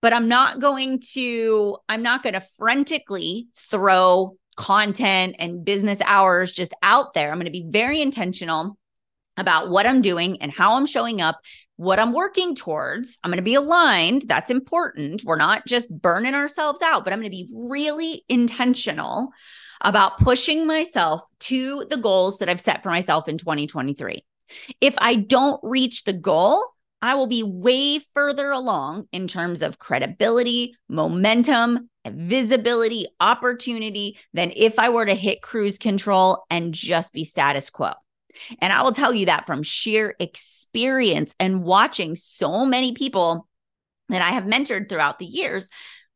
but 0.01 0.13
I'm 0.13 0.27
not 0.27 0.59
going 0.59 1.01
to, 1.13 1.77
I'm 1.89 2.03
not 2.03 2.21
going 2.21 2.33
to 2.33 2.45
frantically 2.57 3.47
throw 3.55 4.35
content 4.55 5.35
and 5.39 5.65
business 5.65 6.01
hours 6.05 6.51
just 6.51 6.73
out 6.83 7.13
there. 7.13 7.31
I'm 7.31 7.37
going 7.37 7.45
to 7.45 7.51
be 7.51 7.67
very 7.67 8.01
intentional 8.01 8.77
about 9.37 9.69
what 9.69 9.85
I'm 9.85 10.01
doing 10.01 10.41
and 10.41 10.51
how 10.51 10.75
I'm 10.75 10.87
showing 10.87 11.21
up, 11.21 11.39
what 11.75 11.99
I'm 11.99 12.11
working 12.11 12.55
towards. 12.55 13.19
I'm 13.23 13.29
going 13.29 13.37
to 13.37 13.43
be 13.43 13.55
aligned. 13.55 14.23
That's 14.23 14.49
important. 14.49 15.23
We're 15.23 15.37
not 15.37 15.65
just 15.67 15.95
burning 15.95 16.33
ourselves 16.33 16.81
out, 16.81 17.03
but 17.03 17.13
I'm 17.13 17.19
going 17.19 17.31
to 17.31 17.37
be 17.37 17.49
really 17.53 18.23
intentional 18.29 19.31
about 19.81 20.17
pushing 20.19 20.65
myself 20.65 21.21
to 21.39 21.85
the 21.89 21.97
goals 21.97 22.39
that 22.39 22.49
I've 22.49 22.61
set 22.61 22.83
for 22.83 22.89
myself 22.89 23.27
in 23.27 23.37
2023. 23.37 24.23
If 24.81 24.95
I 24.97 25.15
don't 25.15 25.59
reach 25.63 26.03
the 26.03 26.13
goal, 26.13 26.63
I 27.01 27.15
will 27.15 27.27
be 27.27 27.43
way 27.43 27.99
further 28.15 28.51
along 28.51 29.07
in 29.11 29.27
terms 29.27 29.61
of 29.61 29.77
credibility, 29.77 30.75
momentum, 30.89 31.89
visibility, 32.05 33.05
opportunity 33.19 34.17
than 34.33 34.51
if 34.55 34.79
I 34.79 34.89
were 34.89 35.05
to 35.05 35.13
hit 35.13 35.41
cruise 35.41 35.77
control 35.77 36.43
and 36.49 36.73
just 36.73 37.13
be 37.13 37.23
status 37.23 37.69
quo. 37.69 37.91
And 38.59 38.71
I 38.73 38.81
will 38.81 38.91
tell 38.91 39.13
you 39.13 39.27
that 39.27 39.47
from 39.47 39.63
sheer 39.63 40.15
experience 40.19 41.33
and 41.39 41.63
watching 41.63 42.15
so 42.15 42.65
many 42.65 42.93
people 42.93 43.47
that 44.09 44.21
I 44.21 44.29
have 44.29 44.45
mentored 44.45 44.89
throughout 44.89 45.19
the 45.19 45.25
years. 45.25 45.69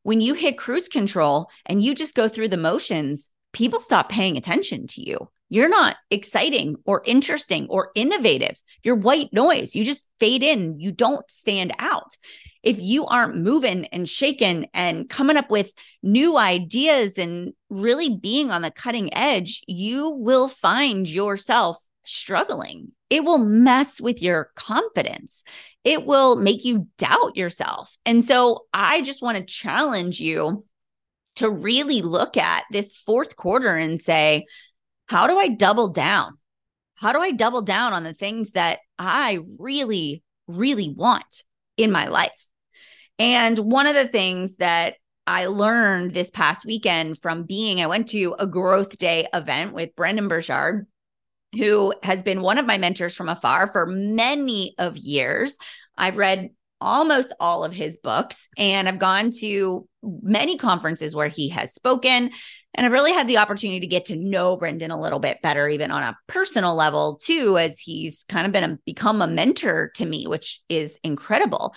When 0.03 0.21
you 0.21 0.33
hit 0.33 0.57
cruise 0.57 0.87
control 0.87 1.49
and 1.65 1.83
you 1.83 1.93
just 1.93 2.15
go 2.15 2.27
through 2.27 2.47
the 2.47 2.57
motions, 2.57 3.29
people 3.53 3.79
stop 3.79 4.09
paying 4.09 4.37
attention 4.37 4.87
to 4.87 5.01
you. 5.01 5.29
You're 5.49 5.69
not 5.69 5.97
exciting 6.09 6.77
or 6.85 7.01
interesting 7.05 7.67
or 7.69 7.91
innovative. 7.93 8.57
You're 8.83 8.95
white 8.95 9.33
noise. 9.33 9.75
You 9.75 9.83
just 9.83 10.07
fade 10.19 10.43
in. 10.43 10.79
You 10.79 10.93
don't 10.93 11.29
stand 11.29 11.73
out. 11.77 12.15
If 12.63 12.79
you 12.79 13.05
aren't 13.05 13.37
moving 13.37 13.85
and 13.87 14.07
shaking 14.07 14.67
and 14.73 15.09
coming 15.09 15.35
up 15.35 15.49
with 15.49 15.73
new 16.01 16.37
ideas 16.37 17.17
and 17.17 17.53
really 17.69 18.15
being 18.15 18.51
on 18.51 18.61
the 18.61 18.71
cutting 18.71 19.13
edge, 19.13 19.61
you 19.67 20.11
will 20.11 20.47
find 20.47 21.09
yourself 21.09 21.77
struggling. 22.05 22.91
It 23.09 23.25
will 23.25 23.39
mess 23.39 23.99
with 23.99 24.21
your 24.21 24.51
confidence. 24.55 25.43
It 25.83 26.05
will 26.05 26.35
make 26.35 26.63
you 26.63 26.87
doubt 26.97 27.35
yourself. 27.35 27.97
And 28.05 28.23
so 28.23 28.65
I 28.73 29.01
just 29.01 29.21
want 29.21 29.37
to 29.37 29.43
challenge 29.43 30.19
you 30.19 30.63
to 31.35 31.49
really 31.49 32.01
look 32.01 32.37
at 32.37 32.63
this 32.71 32.93
fourth 32.93 33.35
quarter 33.35 33.75
and 33.75 34.01
say, 34.01 34.45
how 35.07 35.27
do 35.27 35.37
I 35.37 35.49
double 35.49 35.89
down? 35.89 36.37
How 36.95 37.13
do 37.13 37.19
I 37.19 37.31
double 37.31 37.61
down 37.61 37.93
on 37.93 38.03
the 38.03 38.13
things 38.13 38.51
that 38.51 38.79
I 38.99 39.39
really, 39.57 40.23
really 40.47 40.89
want 40.89 41.43
in 41.77 41.91
my 41.91 42.07
life? 42.07 42.47
And 43.17 43.57
one 43.57 43.87
of 43.87 43.95
the 43.95 44.07
things 44.07 44.57
that 44.57 44.95
I 45.27 45.45
learned 45.47 46.13
this 46.13 46.29
past 46.29 46.65
weekend 46.65 47.19
from 47.19 47.43
being, 47.43 47.81
I 47.81 47.87
went 47.87 48.09
to 48.09 48.35
a 48.39 48.47
growth 48.47 48.97
day 48.97 49.27
event 49.33 49.73
with 49.73 49.95
Brendon 49.95 50.27
Burchard, 50.27 50.87
who 51.55 51.93
has 52.03 52.23
been 52.23 52.41
one 52.41 52.57
of 52.57 52.65
my 52.65 52.77
mentors 52.77 53.15
from 53.15 53.29
afar 53.29 53.67
for 53.67 53.85
many 53.85 54.73
of 54.77 54.97
years. 54.97 55.57
I've 55.97 56.17
read 56.17 56.49
almost 56.79 57.33
all 57.39 57.63
of 57.63 57.73
his 57.73 57.97
books 57.97 58.49
and 58.57 58.89
I've 58.89 58.99
gone 58.99 59.31
to 59.39 59.87
many 60.03 60.57
conferences 60.57 61.15
where 61.15 61.27
he 61.27 61.49
has 61.49 61.73
spoken. 61.73 62.31
And 62.73 62.85
I've 62.85 62.91
really 62.91 63.11
had 63.11 63.27
the 63.27 63.37
opportunity 63.37 63.81
to 63.81 63.87
get 63.87 64.05
to 64.05 64.15
know 64.15 64.55
Brendon 64.55 64.91
a 64.91 64.99
little 64.99 65.19
bit 65.19 65.41
better, 65.41 65.67
even 65.67 65.91
on 65.91 66.03
a 66.03 66.17
personal 66.27 66.75
level, 66.75 67.19
too, 67.21 67.57
as 67.57 67.79
he's 67.79 68.23
kind 68.23 68.45
of 68.45 68.53
been 68.53 68.63
a, 68.63 68.79
become 68.85 69.21
a 69.21 69.27
mentor 69.27 69.91
to 69.95 70.05
me, 70.05 70.25
which 70.25 70.61
is 70.69 70.99
incredible. 71.03 71.75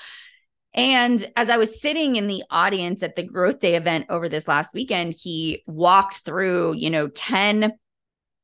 And 0.72 1.24
as 1.36 1.50
I 1.50 1.56
was 1.56 1.80
sitting 1.80 2.16
in 2.16 2.26
the 2.26 2.42
audience 2.50 3.02
at 3.02 3.16
the 3.16 3.22
Growth 3.22 3.60
Day 3.60 3.76
event 3.76 4.06
over 4.08 4.28
this 4.28 4.48
last 4.48 4.74
weekend, 4.74 5.14
he 5.14 5.62
walked 5.66 6.18
through, 6.18 6.74
you 6.74 6.90
know, 6.90 7.08
10 7.08 7.72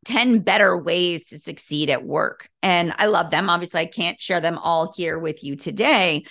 10 0.06 0.40
better 0.40 0.78
ways 0.78 1.26
to 1.26 1.38
succeed 1.38 1.90
at 1.90 2.04
work. 2.04 2.48
And 2.62 2.94
I 2.96 3.06
love 3.06 3.30
them. 3.30 3.50
Obviously, 3.50 3.80
I 3.80 3.86
can't 3.86 4.18
share 4.18 4.40
them 4.40 4.56
all 4.56 4.94
here 4.96 5.18
with 5.18 5.44
you 5.44 5.56
today, 5.56 6.24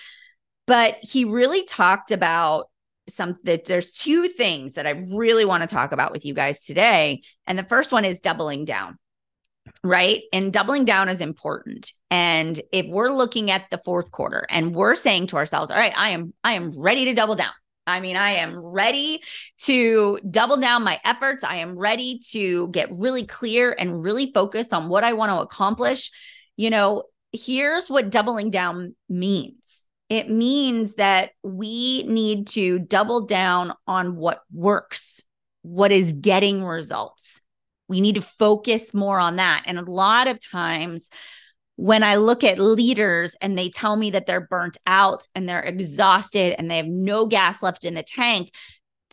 but 0.65 0.97
he 1.01 1.25
really 1.25 1.65
talked 1.65 2.11
about 2.11 2.69
some 3.09 3.37
that 3.43 3.65
there's 3.65 3.91
two 3.91 4.27
things 4.27 4.73
that 4.73 4.87
I 4.87 5.03
really 5.13 5.45
want 5.45 5.61
to 5.61 5.73
talk 5.73 5.91
about 5.91 6.11
with 6.11 6.25
you 6.25 6.33
guys 6.33 6.63
today. 6.65 7.21
And 7.47 7.57
the 7.57 7.63
first 7.63 7.91
one 7.91 8.05
is 8.05 8.19
doubling 8.19 8.65
down. 8.65 8.97
Right. 9.83 10.23
And 10.33 10.51
doubling 10.51 10.85
down 10.85 11.09
is 11.09 11.21
important. 11.21 11.91
And 12.09 12.59
if 12.71 12.87
we're 12.87 13.11
looking 13.11 13.51
at 13.51 13.69
the 13.69 13.81
fourth 13.85 14.11
quarter 14.11 14.45
and 14.49 14.73
we're 14.73 14.95
saying 14.95 15.27
to 15.27 15.37
ourselves, 15.37 15.69
all 15.69 15.77
right, 15.77 15.93
I 15.95 16.09
am, 16.09 16.33
I 16.43 16.53
am 16.53 16.71
ready 16.79 17.05
to 17.05 17.13
double 17.13 17.35
down. 17.35 17.51
I 17.85 17.99
mean, 17.99 18.15
I 18.15 18.31
am 18.31 18.57
ready 18.59 19.21
to 19.59 20.19
double 20.29 20.57
down 20.57 20.83
my 20.83 20.99
efforts. 21.03 21.43
I 21.43 21.57
am 21.57 21.77
ready 21.77 22.19
to 22.31 22.69
get 22.69 22.89
really 22.91 23.25
clear 23.25 23.75
and 23.77 24.03
really 24.03 24.31
focused 24.31 24.73
on 24.73 24.89
what 24.89 25.03
I 25.03 25.13
want 25.13 25.31
to 25.31 25.39
accomplish. 25.39 26.11
You 26.55 26.69
know, 26.69 27.03
here's 27.31 27.89
what 27.89 28.09
doubling 28.09 28.51
down 28.51 28.95
means 29.07 29.85
it 30.09 30.29
means 30.29 30.95
that 30.95 31.31
we 31.43 32.03
need 32.03 32.47
to 32.47 32.79
double 32.79 33.21
down 33.21 33.73
on 33.85 34.15
what 34.15 34.41
works, 34.51 35.21
what 35.61 35.91
is 35.91 36.13
getting 36.13 36.63
results. 36.63 37.41
We 37.87 38.01
need 38.01 38.15
to 38.15 38.21
focus 38.21 38.93
more 38.93 39.19
on 39.19 39.37
that. 39.37 39.63
And 39.65 39.77
a 39.77 39.83
lot 39.83 40.27
of 40.27 40.39
times, 40.39 41.09
when 41.75 42.03
I 42.03 42.15
look 42.15 42.43
at 42.43 42.59
leaders 42.59 43.37
and 43.39 43.57
they 43.57 43.69
tell 43.69 43.95
me 43.95 44.11
that 44.11 44.25
they're 44.25 44.45
burnt 44.45 44.77
out 44.85 45.25
and 45.33 45.47
they're 45.47 45.61
exhausted 45.61 46.55
and 46.57 46.69
they 46.69 46.77
have 46.77 46.87
no 46.87 47.25
gas 47.25 47.63
left 47.63 47.85
in 47.85 47.93
the 47.93 48.03
tank, 48.03 48.51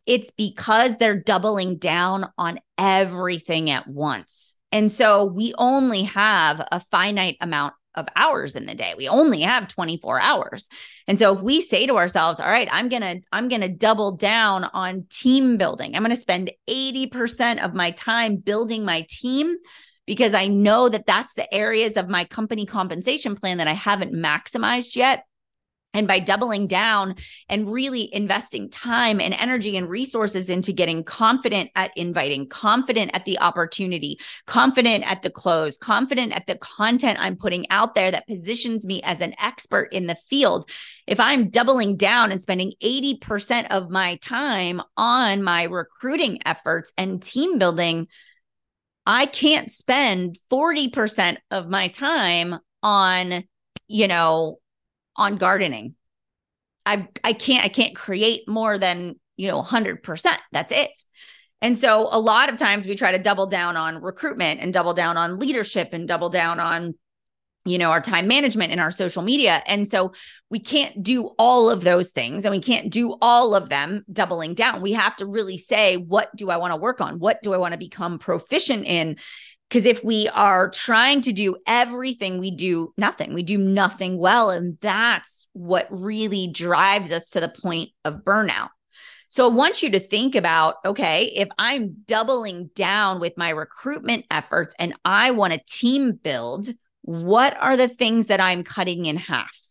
it's 0.04 0.30
because 0.32 0.96
they're 0.96 1.20
doubling 1.20 1.76
down 1.76 2.28
on 2.38 2.58
everything 2.76 3.70
at 3.70 3.86
once. 3.86 4.56
And 4.72 4.90
so 4.90 5.24
we 5.24 5.54
only 5.58 6.02
have 6.02 6.66
a 6.72 6.80
finite 6.80 7.36
amount 7.40 7.74
of 7.96 8.08
hours 8.14 8.54
in 8.56 8.66
the 8.66 8.74
day. 8.74 8.94
We 8.96 9.08
only 9.08 9.40
have 9.40 9.68
24 9.68 10.20
hours. 10.20 10.68
And 11.08 11.18
so 11.18 11.34
if 11.34 11.40
we 11.40 11.60
say 11.60 11.86
to 11.86 11.96
ourselves, 11.96 12.40
all 12.40 12.50
right, 12.50 12.68
I'm 12.70 12.88
going 12.88 13.02
to 13.02 13.20
I'm 13.32 13.48
going 13.48 13.62
to 13.62 13.68
double 13.68 14.12
down 14.12 14.64
on 14.64 15.06
team 15.10 15.56
building. 15.56 15.94
I'm 15.94 16.02
going 16.02 16.14
to 16.14 16.20
spend 16.20 16.50
80% 16.68 17.64
of 17.64 17.74
my 17.74 17.90
time 17.92 18.36
building 18.36 18.84
my 18.84 19.06
team 19.08 19.56
because 20.06 20.34
I 20.34 20.46
know 20.46 20.88
that 20.88 21.06
that's 21.06 21.34
the 21.34 21.52
areas 21.52 21.96
of 21.96 22.08
my 22.08 22.24
company 22.24 22.64
compensation 22.64 23.34
plan 23.34 23.58
that 23.58 23.68
I 23.68 23.72
haven't 23.72 24.12
maximized 24.12 24.94
yet. 24.94 25.24
And 25.96 26.06
by 26.06 26.18
doubling 26.18 26.66
down 26.66 27.14
and 27.48 27.72
really 27.72 28.14
investing 28.14 28.68
time 28.68 29.18
and 29.18 29.32
energy 29.32 29.78
and 29.78 29.88
resources 29.88 30.50
into 30.50 30.74
getting 30.74 31.02
confident 31.02 31.70
at 31.74 31.90
inviting, 31.96 32.48
confident 32.48 33.12
at 33.14 33.24
the 33.24 33.38
opportunity, 33.38 34.20
confident 34.46 35.10
at 35.10 35.22
the 35.22 35.30
close, 35.30 35.78
confident 35.78 36.34
at 36.34 36.46
the 36.46 36.58
content 36.58 37.18
I'm 37.18 37.36
putting 37.36 37.68
out 37.70 37.94
there 37.94 38.10
that 38.10 38.26
positions 38.26 38.86
me 38.86 39.00
as 39.02 39.22
an 39.22 39.34
expert 39.40 39.88
in 39.90 40.06
the 40.06 40.18
field. 40.28 40.68
If 41.06 41.18
I'm 41.18 41.48
doubling 41.48 41.96
down 41.96 42.30
and 42.30 42.42
spending 42.42 42.74
80% 42.82 43.68
of 43.70 43.88
my 43.88 44.16
time 44.16 44.82
on 44.98 45.42
my 45.42 45.62
recruiting 45.62 46.40
efforts 46.44 46.92
and 46.98 47.22
team 47.22 47.58
building, 47.58 48.08
I 49.06 49.24
can't 49.24 49.72
spend 49.72 50.38
40% 50.50 51.38
of 51.50 51.70
my 51.70 51.88
time 51.88 52.56
on, 52.82 53.44
you 53.88 54.08
know, 54.08 54.58
on 55.16 55.36
gardening. 55.36 55.94
I 56.84 57.08
I 57.24 57.32
can't 57.32 57.64
I 57.64 57.68
can't 57.68 57.94
create 57.94 58.48
more 58.48 58.78
than, 58.78 59.18
you 59.36 59.48
know, 59.48 59.62
100%. 59.62 60.36
That's 60.52 60.72
it. 60.72 60.90
And 61.62 61.76
so 61.76 62.08
a 62.10 62.20
lot 62.20 62.52
of 62.52 62.58
times 62.58 62.86
we 62.86 62.94
try 62.94 63.12
to 63.12 63.18
double 63.18 63.46
down 63.46 63.76
on 63.76 64.02
recruitment 64.02 64.60
and 64.60 64.72
double 64.72 64.94
down 64.94 65.16
on 65.16 65.38
leadership 65.38 65.90
and 65.92 66.06
double 66.06 66.28
down 66.28 66.60
on 66.60 66.94
you 67.66 67.78
know 67.78 67.90
our 67.90 68.00
time 68.00 68.28
management 68.28 68.70
and 68.70 68.80
our 68.80 68.90
social 68.90 69.22
media 69.22 69.62
and 69.66 69.86
so 69.88 70.12
we 70.50 70.60
can't 70.60 71.02
do 71.02 71.32
all 71.38 71.68
of 71.68 71.82
those 71.82 72.12
things 72.12 72.44
and 72.44 72.54
we 72.54 72.60
can't 72.60 72.90
do 72.92 73.16
all 73.20 73.54
of 73.54 73.68
them 73.68 74.04
doubling 74.12 74.54
down 74.54 74.80
we 74.80 74.92
have 74.92 75.16
to 75.16 75.26
really 75.26 75.58
say 75.58 75.96
what 75.96 76.34
do 76.36 76.48
i 76.48 76.56
want 76.56 76.72
to 76.72 76.76
work 76.76 77.00
on 77.00 77.18
what 77.18 77.42
do 77.42 77.52
i 77.52 77.56
want 77.56 77.72
to 77.72 77.78
become 77.78 78.18
proficient 78.18 78.86
in 78.86 79.16
because 79.68 79.84
if 79.84 80.04
we 80.04 80.28
are 80.28 80.70
trying 80.70 81.20
to 81.22 81.32
do 81.32 81.56
everything, 81.66 82.38
we 82.38 82.50
do 82.50 82.92
nothing. 82.96 83.34
We 83.34 83.42
do 83.42 83.58
nothing 83.58 84.16
well. 84.18 84.50
And 84.50 84.78
that's 84.80 85.48
what 85.52 85.88
really 85.90 86.46
drives 86.46 87.10
us 87.10 87.30
to 87.30 87.40
the 87.40 87.48
point 87.48 87.90
of 88.04 88.24
burnout. 88.24 88.68
So 89.28 89.44
I 89.44 89.52
want 89.52 89.82
you 89.82 89.90
to 89.90 90.00
think 90.00 90.34
about 90.34 90.76
okay, 90.84 91.32
if 91.34 91.48
I'm 91.58 91.96
doubling 92.06 92.70
down 92.74 93.20
with 93.20 93.36
my 93.36 93.50
recruitment 93.50 94.24
efforts 94.30 94.74
and 94.78 94.94
I 95.04 95.32
want 95.32 95.52
to 95.52 95.60
team 95.68 96.12
build, 96.12 96.70
what 97.02 97.60
are 97.60 97.76
the 97.76 97.88
things 97.88 98.28
that 98.28 98.40
I'm 98.40 98.62
cutting 98.62 99.06
in 99.06 99.16
half? 99.16 99.65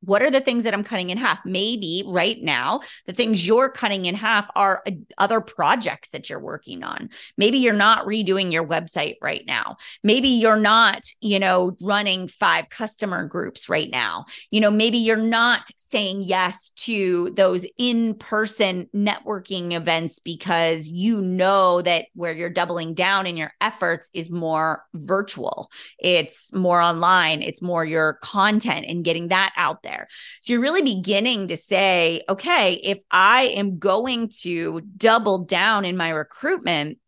What 0.00 0.22
are 0.22 0.30
the 0.30 0.40
things 0.40 0.64
that 0.64 0.74
I'm 0.74 0.84
cutting 0.84 1.10
in 1.10 1.18
half? 1.18 1.40
Maybe 1.44 2.02
right 2.06 2.40
now, 2.42 2.80
the 3.06 3.12
things 3.12 3.46
you're 3.46 3.68
cutting 3.68 4.06
in 4.06 4.14
half 4.14 4.48
are 4.54 4.82
other 5.18 5.40
projects 5.40 6.10
that 6.10 6.30
you're 6.30 6.40
working 6.40 6.82
on. 6.82 7.10
Maybe 7.36 7.58
you're 7.58 7.74
not 7.74 8.06
redoing 8.06 8.52
your 8.52 8.66
website 8.66 9.16
right 9.20 9.44
now. 9.46 9.76
Maybe 10.02 10.28
you're 10.28 10.56
not, 10.56 11.04
you 11.20 11.38
know, 11.38 11.76
running 11.82 12.28
five 12.28 12.70
customer 12.70 13.26
groups 13.26 13.68
right 13.68 13.90
now. 13.90 14.24
You 14.50 14.60
know, 14.60 14.70
maybe 14.70 14.98
you're 14.98 15.16
not 15.16 15.70
saying 15.76 16.22
yes 16.22 16.70
to 16.70 17.30
those 17.34 17.66
in 17.76 18.14
person 18.14 18.88
networking 18.94 19.72
events 19.72 20.18
because 20.18 20.88
you 20.88 21.20
know 21.20 21.82
that 21.82 22.06
where 22.14 22.32
you're 22.32 22.48
doubling 22.48 22.94
down 22.94 23.26
in 23.26 23.36
your 23.36 23.52
efforts 23.60 24.10
is 24.14 24.30
more 24.30 24.84
virtual, 24.94 25.70
it's 25.98 26.52
more 26.54 26.80
online, 26.80 27.42
it's 27.42 27.60
more 27.60 27.84
your 27.84 28.14
content 28.22 28.86
and 28.88 29.04
getting 29.04 29.28
that 29.28 29.52
out 29.56 29.82
there 29.82 29.89
there. 29.90 30.08
So 30.40 30.52
you're 30.52 30.62
really 30.62 30.82
beginning 30.82 31.48
to 31.48 31.56
say, 31.56 32.22
okay, 32.28 32.74
if 32.74 32.98
I 33.10 33.42
am 33.56 33.78
going 33.78 34.30
to 34.40 34.80
double 34.96 35.44
down 35.44 35.84
in 35.84 35.96
my 35.96 36.10
recruitment, 36.10 36.98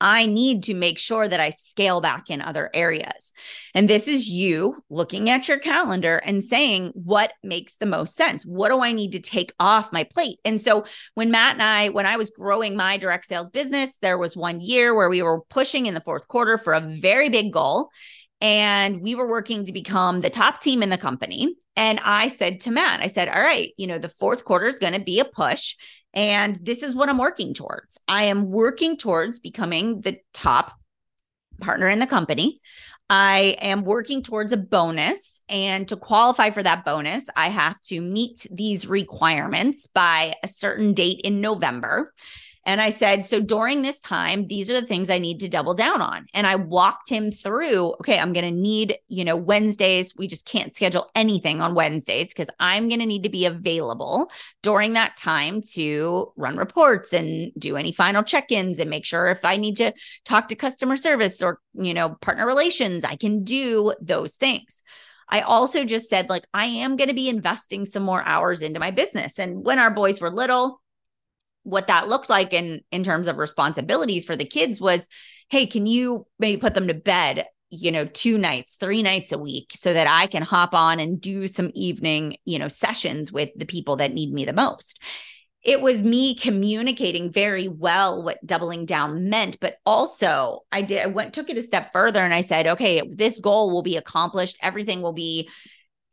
I 0.00 0.26
need 0.26 0.64
to 0.64 0.74
make 0.74 0.98
sure 0.98 1.26
that 1.26 1.40
I 1.40 1.50
scale 1.50 2.00
back 2.02 2.28
in 2.28 2.42
other 2.42 2.68
areas. 2.74 3.32
And 3.74 3.88
this 3.88 4.06
is 4.06 4.28
you 4.28 4.82
looking 4.90 5.30
at 5.30 5.48
your 5.48 5.58
calendar 5.58 6.18
and 6.18 6.44
saying, 6.44 6.90
what 6.94 7.32
makes 7.42 7.76
the 7.76 7.86
most 7.86 8.14
sense? 8.14 8.44
What 8.44 8.68
do 8.68 8.80
I 8.80 8.92
need 8.92 9.12
to 9.12 9.20
take 9.20 9.54
off 9.58 9.92
my 9.92 10.04
plate? 10.04 10.40
And 10.44 10.60
so 10.60 10.84
when 11.14 11.30
Matt 11.30 11.54
and 11.54 11.62
I, 11.62 11.88
when 11.88 12.06
I 12.06 12.18
was 12.18 12.30
growing 12.30 12.76
my 12.76 12.98
direct 12.98 13.24
sales 13.24 13.48
business, 13.48 13.96
there 13.98 14.18
was 14.18 14.36
one 14.36 14.60
year 14.60 14.94
where 14.94 15.08
we 15.08 15.22
were 15.22 15.40
pushing 15.42 15.86
in 15.86 15.94
the 15.94 16.00
fourth 16.00 16.28
quarter 16.28 16.58
for 16.58 16.74
a 16.74 16.80
very 16.80 17.30
big 17.30 17.52
goal. 17.52 17.88
And 18.40 19.00
we 19.00 19.14
were 19.14 19.28
working 19.28 19.64
to 19.64 19.72
become 19.72 20.20
the 20.20 20.30
top 20.30 20.60
team 20.60 20.82
in 20.82 20.90
the 20.90 20.98
company. 20.98 21.56
And 21.76 21.98
I 22.02 22.28
said 22.28 22.60
to 22.60 22.70
Matt, 22.70 23.00
I 23.00 23.06
said, 23.06 23.28
all 23.28 23.40
right, 23.40 23.72
you 23.76 23.86
know, 23.86 23.98
the 23.98 24.08
fourth 24.08 24.44
quarter 24.44 24.66
is 24.66 24.78
going 24.78 24.92
to 24.92 25.00
be 25.00 25.18
a 25.18 25.24
push. 25.24 25.76
And 26.12 26.56
this 26.62 26.82
is 26.82 26.94
what 26.94 27.08
I'm 27.08 27.18
working 27.18 27.54
towards. 27.54 27.98
I 28.06 28.24
am 28.24 28.50
working 28.50 28.96
towards 28.96 29.40
becoming 29.40 30.00
the 30.00 30.18
top 30.32 30.72
partner 31.60 31.88
in 31.88 31.98
the 31.98 32.06
company. 32.06 32.60
I 33.10 33.56
am 33.60 33.84
working 33.84 34.22
towards 34.22 34.52
a 34.52 34.56
bonus. 34.56 35.42
And 35.48 35.86
to 35.88 35.96
qualify 35.96 36.50
for 36.50 36.62
that 36.62 36.84
bonus, 36.84 37.26
I 37.36 37.48
have 37.48 37.80
to 37.82 38.00
meet 38.00 38.46
these 38.50 38.86
requirements 38.86 39.86
by 39.88 40.34
a 40.42 40.48
certain 40.48 40.94
date 40.94 41.20
in 41.22 41.40
November. 41.40 42.14
And 42.66 42.80
I 42.80 42.90
said, 42.90 43.26
so 43.26 43.40
during 43.40 43.82
this 43.82 44.00
time, 44.00 44.46
these 44.46 44.70
are 44.70 44.80
the 44.80 44.86
things 44.86 45.10
I 45.10 45.18
need 45.18 45.40
to 45.40 45.48
double 45.48 45.74
down 45.74 46.00
on. 46.00 46.26
And 46.32 46.46
I 46.46 46.56
walked 46.56 47.10
him 47.10 47.30
through, 47.30 47.92
okay, 48.00 48.18
I'm 48.18 48.32
going 48.32 48.46
to 48.46 48.60
need, 48.60 48.96
you 49.08 49.24
know, 49.24 49.36
Wednesdays. 49.36 50.14
We 50.16 50.26
just 50.26 50.46
can't 50.46 50.74
schedule 50.74 51.10
anything 51.14 51.60
on 51.60 51.74
Wednesdays 51.74 52.28
because 52.28 52.48
I'm 52.58 52.88
going 52.88 53.00
to 53.00 53.06
need 53.06 53.24
to 53.24 53.28
be 53.28 53.44
available 53.44 54.30
during 54.62 54.94
that 54.94 55.16
time 55.16 55.60
to 55.72 56.32
run 56.36 56.56
reports 56.56 57.12
and 57.12 57.52
do 57.58 57.76
any 57.76 57.92
final 57.92 58.22
check 58.22 58.50
ins 58.50 58.78
and 58.78 58.88
make 58.88 59.04
sure 59.04 59.28
if 59.28 59.44
I 59.44 59.56
need 59.56 59.76
to 59.76 59.92
talk 60.24 60.48
to 60.48 60.54
customer 60.54 60.96
service 60.96 61.42
or, 61.42 61.60
you 61.74 61.92
know, 61.92 62.10
partner 62.20 62.46
relations, 62.46 63.04
I 63.04 63.16
can 63.16 63.44
do 63.44 63.92
those 64.00 64.34
things. 64.34 64.82
I 65.28 65.40
also 65.40 65.84
just 65.84 66.08
said, 66.08 66.28
like, 66.28 66.46
I 66.52 66.66
am 66.66 66.96
going 66.96 67.08
to 67.08 67.14
be 67.14 67.28
investing 67.28 67.86
some 67.86 68.02
more 68.02 68.22
hours 68.22 68.62
into 68.62 68.80
my 68.80 68.90
business. 68.90 69.38
And 69.38 69.64
when 69.64 69.78
our 69.78 69.90
boys 69.90 70.20
were 70.20 70.30
little, 70.30 70.80
what 71.64 71.88
that 71.88 72.08
looked 72.08 72.30
like 72.30 72.52
in 72.52 72.80
in 72.90 73.02
terms 73.02 73.28
of 73.28 73.38
responsibilities 73.38 74.24
for 74.24 74.36
the 74.36 74.44
kids 74.44 74.80
was 74.80 75.08
hey 75.48 75.66
can 75.66 75.86
you 75.86 76.26
maybe 76.38 76.60
put 76.60 76.74
them 76.74 76.88
to 76.88 76.94
bed 76.94 77.46
you 77.70 77.90
know 77.90 78.04
two 78.06 78.38
nights 78.38 78.76
three 78.76 79.02
nights 79.02 79.32
a 79.32 79.38
week 79.38 79.72
so 79.74 79.92
that 79.92 80.06
i 80.06 80.26
can 80.26 80.42
hop 80.42 80.74
on 80.74 81.00
and 81.00 81.20
do 81.20 81.48
some 81.48 81.70
evening 81.74 82.36
you 82.44 82.58
know 82.58 82.68
sessions 82.68 83.32
with 83.32 83.50
the 83.56 83.66
people 83.66 83.96
that 83.96 84.12
need 84.14 84.32
me 84.32 84.44
the 84.44 84.52
most? 84.52 85.00
It 85.62 85.80
was 85.80 86.02
me 86.02 86.34
communicating 86.34 87.32
very 87.32 87.68
well 87.68 88.22
what 88.22 88.44
doubling 88.46 88.84
down 88.84 89.30
meant 89.30 89.58
but 89.60 89.78
also 89.86 90.60
i 90.70 90.82
did 90.82 91.02
i 91.02 91.06
went 91.06 91.32
took 91.32 91.48
it 91.48 91.56
a 91.56 91.62
step 91.62 91.90
further 91.90 92.22
and 92.22 92.34
i 92.34 92.42
said 92.42 92.66
okay 92.66 93.00
this 93.08 93.38
goal 93.38 93.70
will 93.70 93.82
be 93.82 93.96
accomplished. 93.96 94.58
Everything 94.60 95.00
will 95.00 95.14
be 95.14 95.48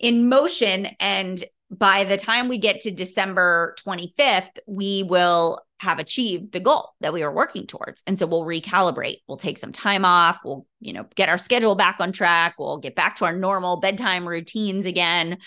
in 0.01 0.27
motion. 0.27 0.87
And 0.99 1.41
by 1.71 2.03
the 2.03 2.17
time 2.17 2.49
we 2.49 2.57
get 2.57 2.81
to 2.81 2.91
December 2.91 3.75
25th, 3.85 4.57
we 4.67 5.03
will 5.03 5.59
have 5.79 5.99
achieved 5.99 6.51
the 6.51 6.59
goal 6.59 6.89
that 6.99 7.13
we 7.13 7.23
were 7.23 7.31
working 7.31 7.65
towards. 7.65 8.03
And 8.05 8.19
so 8.19 8.27
we'll 8.27 8.45
recalibrate. 8.45 9.21
We'll 9.27 9.37
take 9.37 9.57
some 9.57 9.71
time 9.71 10.03
off. 10.03 10.41
We'll, 10.43 10.67
you 10.81 10.91
know, 10.91 11.07
get 11.15 11.29
our 11.29 11.37
schedule 11.37 11.75
back 11.75 11.95
on 11.99 12.11
track. 12.11 12.55
We'll 12.59 12.79
get 12.79 12.93
back 12.93 13.15
to 13.15 13.25
our 13.25 13.33
normal 13.33 13.77
bedtime 13.77 14.27
routines 14.27 14.85
again. 14.85 15.37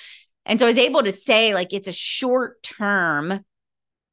And 0.47 0.59
so 0.59 0.65
I 0.65 0.69
was 0.69 0.79
able 0.79 1.03
to 1.03 1.13
say, 1.13 1.55
like, 1.55 1.73
it's 1.73 1.89
a 1.89 1.93
short 1.93 2.63
term 2.63 3.45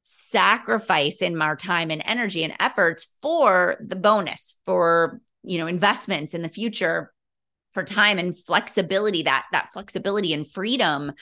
sacrifice 0.02 1.22
in 1.22 1.40
our 1.40 1.56
time 1.56 1.90
and 1.90 2.02
energy 2.04 2.44
and 2.44 2.54
efforts 2.60 3.08
for 3.22 3.78
the 3.80 3.96
bonus, 3.96 4.58
for, 4.64 5.20
you 5.42 5.58
know, 5.58 5.66
investments 5.66 6.34
in 6.34 6.42
the 6.42 6.48
future 6.48 7.12
for 7.72 7.82
time 7.82 8.18
and 8.18 8.36
flexibility 8.36 9.22
that 9.22 9.46
that 9.52 9.72
flexibility 9.72 10.34
and 10.34 10.48
freedom 10.50 11.12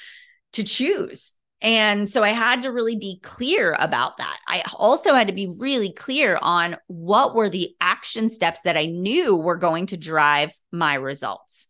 to 0.53 0.65
choose. 0.65 1.35
And 1.63 2.09
so 2.09 2.23
I 2.23 2.31
had 2.31 2.63
to 2.63 2.73
really 2.73 2.97
be 2.97 3.21
clear 3.23 3.77
about 3.79 4.17
that. 4.17 4.39
I 4.49 4.63
also 4.75 5.15
had 5.15 5.27
to 5.27 5.35
be 5.35 5.55
really 5.59 5.93
clear 5.93 6.39
on 6.41 6.77
what 6.87 7.35
were 7.35 7.51
the 7.51 7.75
action 7.81 8.29
steps 8.31 8.63
that 8.63 8.79
I 8.79 8.87
knew 8.87 9.37
were 9.37 9.57
going 9.57 9.87
to 9.87 9.99
drive 9.99 10.53
my 10.73 10.95
results. 10.95 11.69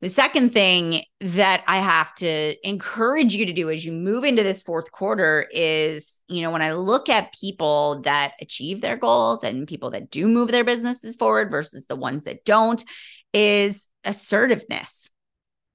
The 0.00 0.08
second 0.08 0.54
thing 0.54 1.04
that 1.20 1.62
I 1.68 1.76
have 1.76 2.14
to 2.16 2.56
encourage 2.66 3.34
you 3.34 3.46
to 3.46 3.52
do 3.52 3.68
as 3.68 3.84
you 3.84 3.92
move 3.92 4.24
into 4.24 4.42
this 4.42 4.62
fourth 4.62 4.90
quarter 4.90 5.46
is, 5.52 6.22
you 6.26 6.40
know, 6.40 6.50
when 6.50 6.62
I 6.62 6.72
look 6.72 7.10
at 7.10 7.34
people 7.38 8.00
that 8.04 8.32
achieve 8.40 8.80
their 8.80 8.96
goals 8.96 9.44
and 9.44 9.68
people 9.68 9.90
that 9.90 10.10
do 10.10 10.26
move 10.26 10.50
their 10.50 10.64
businesses 10.64 11.16
forward 11.16 11.50
versus 11.50 11.84
the 11.84 11.96
ones 11.96 12.24
that 12.24 12.46
don't, 12.46 12.82
is 13.34 13.88
assertiveness 14.02 15.10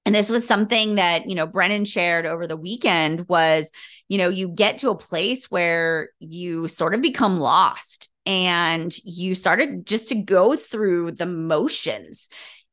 and 0.06 0.13
this 0.13 0.30
was 0.30 0.48
something 0.48 0.96
that 0.96 1.30
you 1.30 1.36
know 1.36 1.48
Brendon 1.48 1.86
shared 1.86 2.26
over 2.26 2.48
the 2.48 2.58
weekend 2.58 3.28
was 3.28 3.72
you 4.08 4.18
know 4.18 4.30
you 4.30 4.48
get 4.48 4.80
to 4.80 4.89
a 4.89 4.98
place 4.98 5.46
where 5.46 6.10
you 6.20 6.68
sort 6.68 6.94
of 6.94 7.02
become 7.02 7.39
lost 7.39 8.10
and 8.26 8.96
you 9.04 9.36
started 9.36 9.86
just 9.86 10.10
to 10.10 10.15
go 10.15 10.56
through 10.56 11.12
the 11.12 11.26
motions 11.26 12.30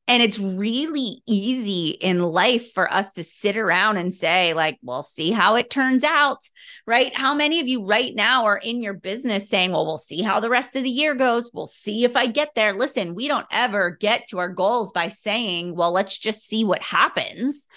and 0.08 0.22
it's 0.22 0.38
really 0.38 1.22
easy 1.26 1.90
in 1.90 2.22
life 2.22 2.72
for 2.72 2.92
us 2.92 3.12
to 3.12 3.24
sit 3.24 3.56
around 3.56 3.98
and 3.98 4.12
say, 4.12 4.52
like, 4.52 4.78
well, 4.82 5.02
see 5.04 5.30
how 5.30 5.54
it 5.54 5.70
turns 5.70 6.02
out, 6.02 6.40
right? 6.86 7.16
How 7.16 7.34
many 7.34 7.60
of 7.60 7.68
you 7.68 7.86
right 7.86 8.12
now 8.14 8.46
are 8.46 8.56
in 8.56 8.82
your 8.82 8.94
business 8.94 9.48
saying, 9.48 9.70
well, 9.70 9.86
we'll 9.86 9.96
see 9.96 10.20
how 10.20 10.40
the 10.40 10.50
rest 10.50 10.74
of 10.74 10.82
the 10.82 10.90
year 10.90 11.14
goes. 11.14 11.50
We'll 11.54 11.66
see 11.66 12.04
if 12.04 12.16
I 12.16 12.26
get 12.26 12.54
there. 12.54 12.72
Listen, 12.72 13.14
we 13.14 13.28
don't 13.28 13.46
ever 13.52 13.92
get 13.92 14.26
to 14.28 14.40
our 14.40 14.48
goals 14.50 14.90
by 14.90 15.08
saying, 15.08 15.76
well, 15.76 15.92
let's 15.92 16.18
just 16.18 16.46
see 16.46 16.64
what 16.64 16.82
happens. 16.82 17.68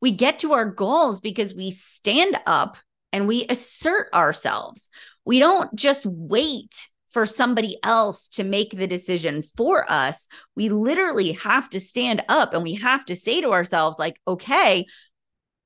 We 0.00 0.12
get 0.12 0.38
to 0.40 0.52
our 0.52 0.66
goals 0.66 1.20
because 1.20 1.52
we 1.52 1.72
stand 1.72 2.38
up 2.46 2.76
and 3.12 3.26
we 3.26 3.44
assert 3.48 4.08
ourselves. 4.14 4.88
We 5.24 5.40
don't 5.40 5.74
just 5.74 6.06
wait 6.06 6.88
for 7.12 7.26
somebody 7.26 7.78
else 7.82 8.28
to 8.28 8.44
make 8.44 8.70
the 8.70 8.86
decision 8.86 9.42
for 9.42 9.90
us. 9.90 10.28
We 10.56 10.68
literally 10.68 11.32
have 11.32 11.68
to 11.70 11.80
stand 11.80 12.22
up 12.28 12.54
and 12.54 12.62
we 12.62 12.74
have 12.74 13.04
to 13.06 13.16
say 13.16 13.40
to 13.40 13.52
ourselves, 13.52 13.98
like, 13.98 14.20
okay, 14.26 14.86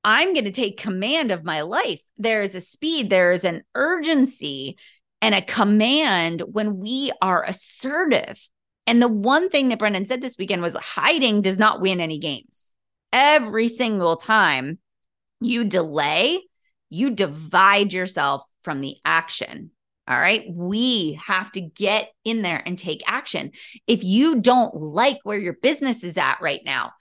I'm 0.03 0.33
going 0.33 0.45
to 0.45 0.51
take 0.51 0.79
command 0.79 1.31
of 1.31 1.43
my 1.43 1.61
life. 1.61 2.01
There 2.17 2.41
is 2.41 2.55
a 2.55 2.61
speed, 2.61 3.09
there 3.09 3.31
is 3.31 3.43
an 3.43 3.63
urgency 3.75 4.77
and 5.21 5.33
a 5.33 5.41
command 5.41 6.41
when 6.41 6.77
we 6.77 7.11
are 7.21 7.43
assertive. 7.43 8.47
And 8.85 9.01
the 9.01 9.07
one 9.07 9.49
thing 9.49 9.69
that 9.69 9.79
Brendon 9.79 10.05
said 10.05 10.21
this 10.21 10.37
weekend 10.37 10.61
was 10.61 10.75
hiding 10.75 11.41
does 11.41 11.59
not 11.59 11.81
win 11.81 11.99
any 11.99 12.19
games. 12.19 12.71
Every 13.11 13.67
single 13.67 14.15
time 14.15 14.79
you 15.41 15.65
delay, 15.65 16.41
you 16.89 17.09
divide 17.09 17.91
yourself 17.93 18.43
from 18.63 18.79
the 18.81 18.95
action. 19.03 19.71
All 20.07 20.17
right. 20.17 20.45
We 20.49 21.19
have 21.25 21.51
to 21.53 21.61
get 21.61 22.11
in 22.23 22.41
there 22.41 22.61
and 22.65 22.77
take 22.77 23.01
action. 23.05 23.51
If 23.87 24.03
you 24.03 24.39
don't 24.39 24.73
like 24.73 25.19
where 25.23 25.37
your 25.37 25.53
business 25.61 26.03
is 26.03 26.17
at 26.17 26.39
right 26.41 26.61
now, 26.65 26.93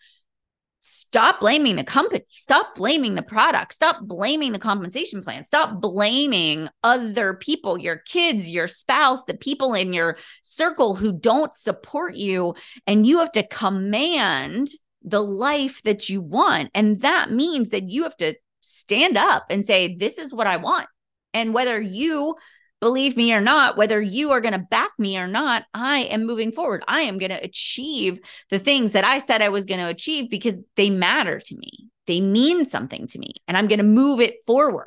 stop 0.81 1.41
blaming 1.41 1.77
the 1.77 1.85
company. 1.85 2.25
Stop 2.31 2.75
blaming 2.75 3.15
the 3.15 3.23
product. 3.23 3.75
Stop 3.75 4.01
blaming 4.03 4.53
the 4.53 4.59
compensation 4.59 5.23
plan. 5.23 5.45
Stop 5.45 5.81
blaming 5.81 6.69
other 6.83 7.35
people, 7.35 7.79
your 7.79 7.97
kids, 7.97 8.51
your 8.51 8.67
spouse, 8.67 9.25
the 9.25 9.37
people 9.37 9.75
in 9.75 9.93
your 9.93 10.17
circle 10.43 10.97
who 10.97 11.13
don't 11.13 11.55
support 11.55 12.17
you. 12.17 12.55
And 12.89 13.07
you 13.07 13.19
have 13.19 13.33
to 13.33 13.47
command 13.47 14.69
the 15.03 15.23
life 15.23 15.81
that 15.85 16.09
you 16.09 16.21
want. 16.21 16.71
And 16.75 17.01
that 17.01 17.31
means 17.31 17.71
that 17.71 17.89
you 17.89 18.03
have 18.03 18.17
to 18.17 18.35
stand 18.61 19.17
up 19.17 19.47
and 19.49 19.65
say, 19.65 19.95
This 19.95 20.19
is 20.19 20.35
what 20.35 20.49
I 20.49 20.57
want. 20.57 20.89
And 21.33 21.55
whether 21.55 21.81
you 21.81 22.35
believe 22.81 23.17
me 23.17 23.33
or 23.33 23.41
not, 23.41 23.77
whether 23.77 24.01
you 24.01 24.33
are 24.33 24.41
going 24.41 24.53
to 24.53 24.67
back 24.71 24.91
me 24.99 25.19
or 25.19 25.27
not, 25.27 25.65
I 25.73 26.01
am 26.01 26.27
moving 26.27 26.53
forward. 26.53 26.85
I 26.87 27.03
am 27.03 27.19
going 27.19 27.31
to 27.31 27.43
achieve 27.43 28.19
the 28.51 28.59
things 28.59 28.93
that 28.93 29.05
I 29.05 29.19
said 29.19 29.43
I 29.43 29.49
was 29.49 29.65
going 29.65 29.81
to 29.81 29.89
achieve 29.89 30.31
because 30.31 30.59
they 30.77 30.91
matter 30.91 31.41
to 31.41 31.57
me. 31.57 31.89
They 32.07 32.21
mean 32.21 32.67
something 32.67 33.09
to 33.09 33.19
me, 33.19 33.35
and 33.49 33.57
I'm 33.57 33.67
going 33.67 33.79
to 33.79 33.85
move 33.85 34.21
it 34.21 34.45
forward. 34.47 34.87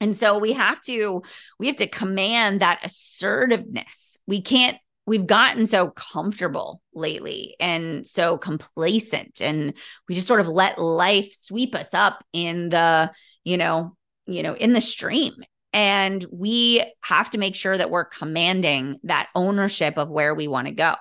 And 0.00 0.16
so 0.16 0.38
we 0.38 0.52
have 0.52 0.80
to 0.82 1.22
we 1.58 1.66
have 1.68 1.76
to 1.76 1.86
command 1.86 2.60
that 2.60 2.84
assertiveness. 2.84 4.18
We 4.26 4.40
can't 4.40 4.76
we've 5.06 5.26
gotten 5.26 5.66
so 5.66 5.90
comfortable 5.90 6.80
lately 6.94 7.56
and 7.58 8.06
so 8.06 8.38
complacent 8.38 9.40
and 9.40 9.74
we 10.08 10.14
just 10.14 10.28
sort 10.28 10.40
of 10.40 10.48
let 10.48 10.78
life 10.78 11.32
sweep 11.32 11.74
us 11.74 11.92
up 11.92 12.24
in 12.32 12.68
the 12.68 13.10
you 13.44 13.56
know 13.56 13.96
you 14.26 14.42
know 14.42 14.54
in 14.54 14.72
the 14.72 14.80
stream 14.80 15.34
and 15.72 16.24
we 16.30 16.82
have 17.00 17.30
to 17.30 17.38
make 17.38 17.56
sure 17.56 17.76
that 17.76 17.90
we're 17.90 18.04
commanding 18.04 18.98
that 19.04 19.28
ownership 19.34 19.96
of 19.96 20.10
where 20.10 20.34
we 20.34 20.48
want 20.48 20.66
to 20.66 20.74
go 20.74 20.94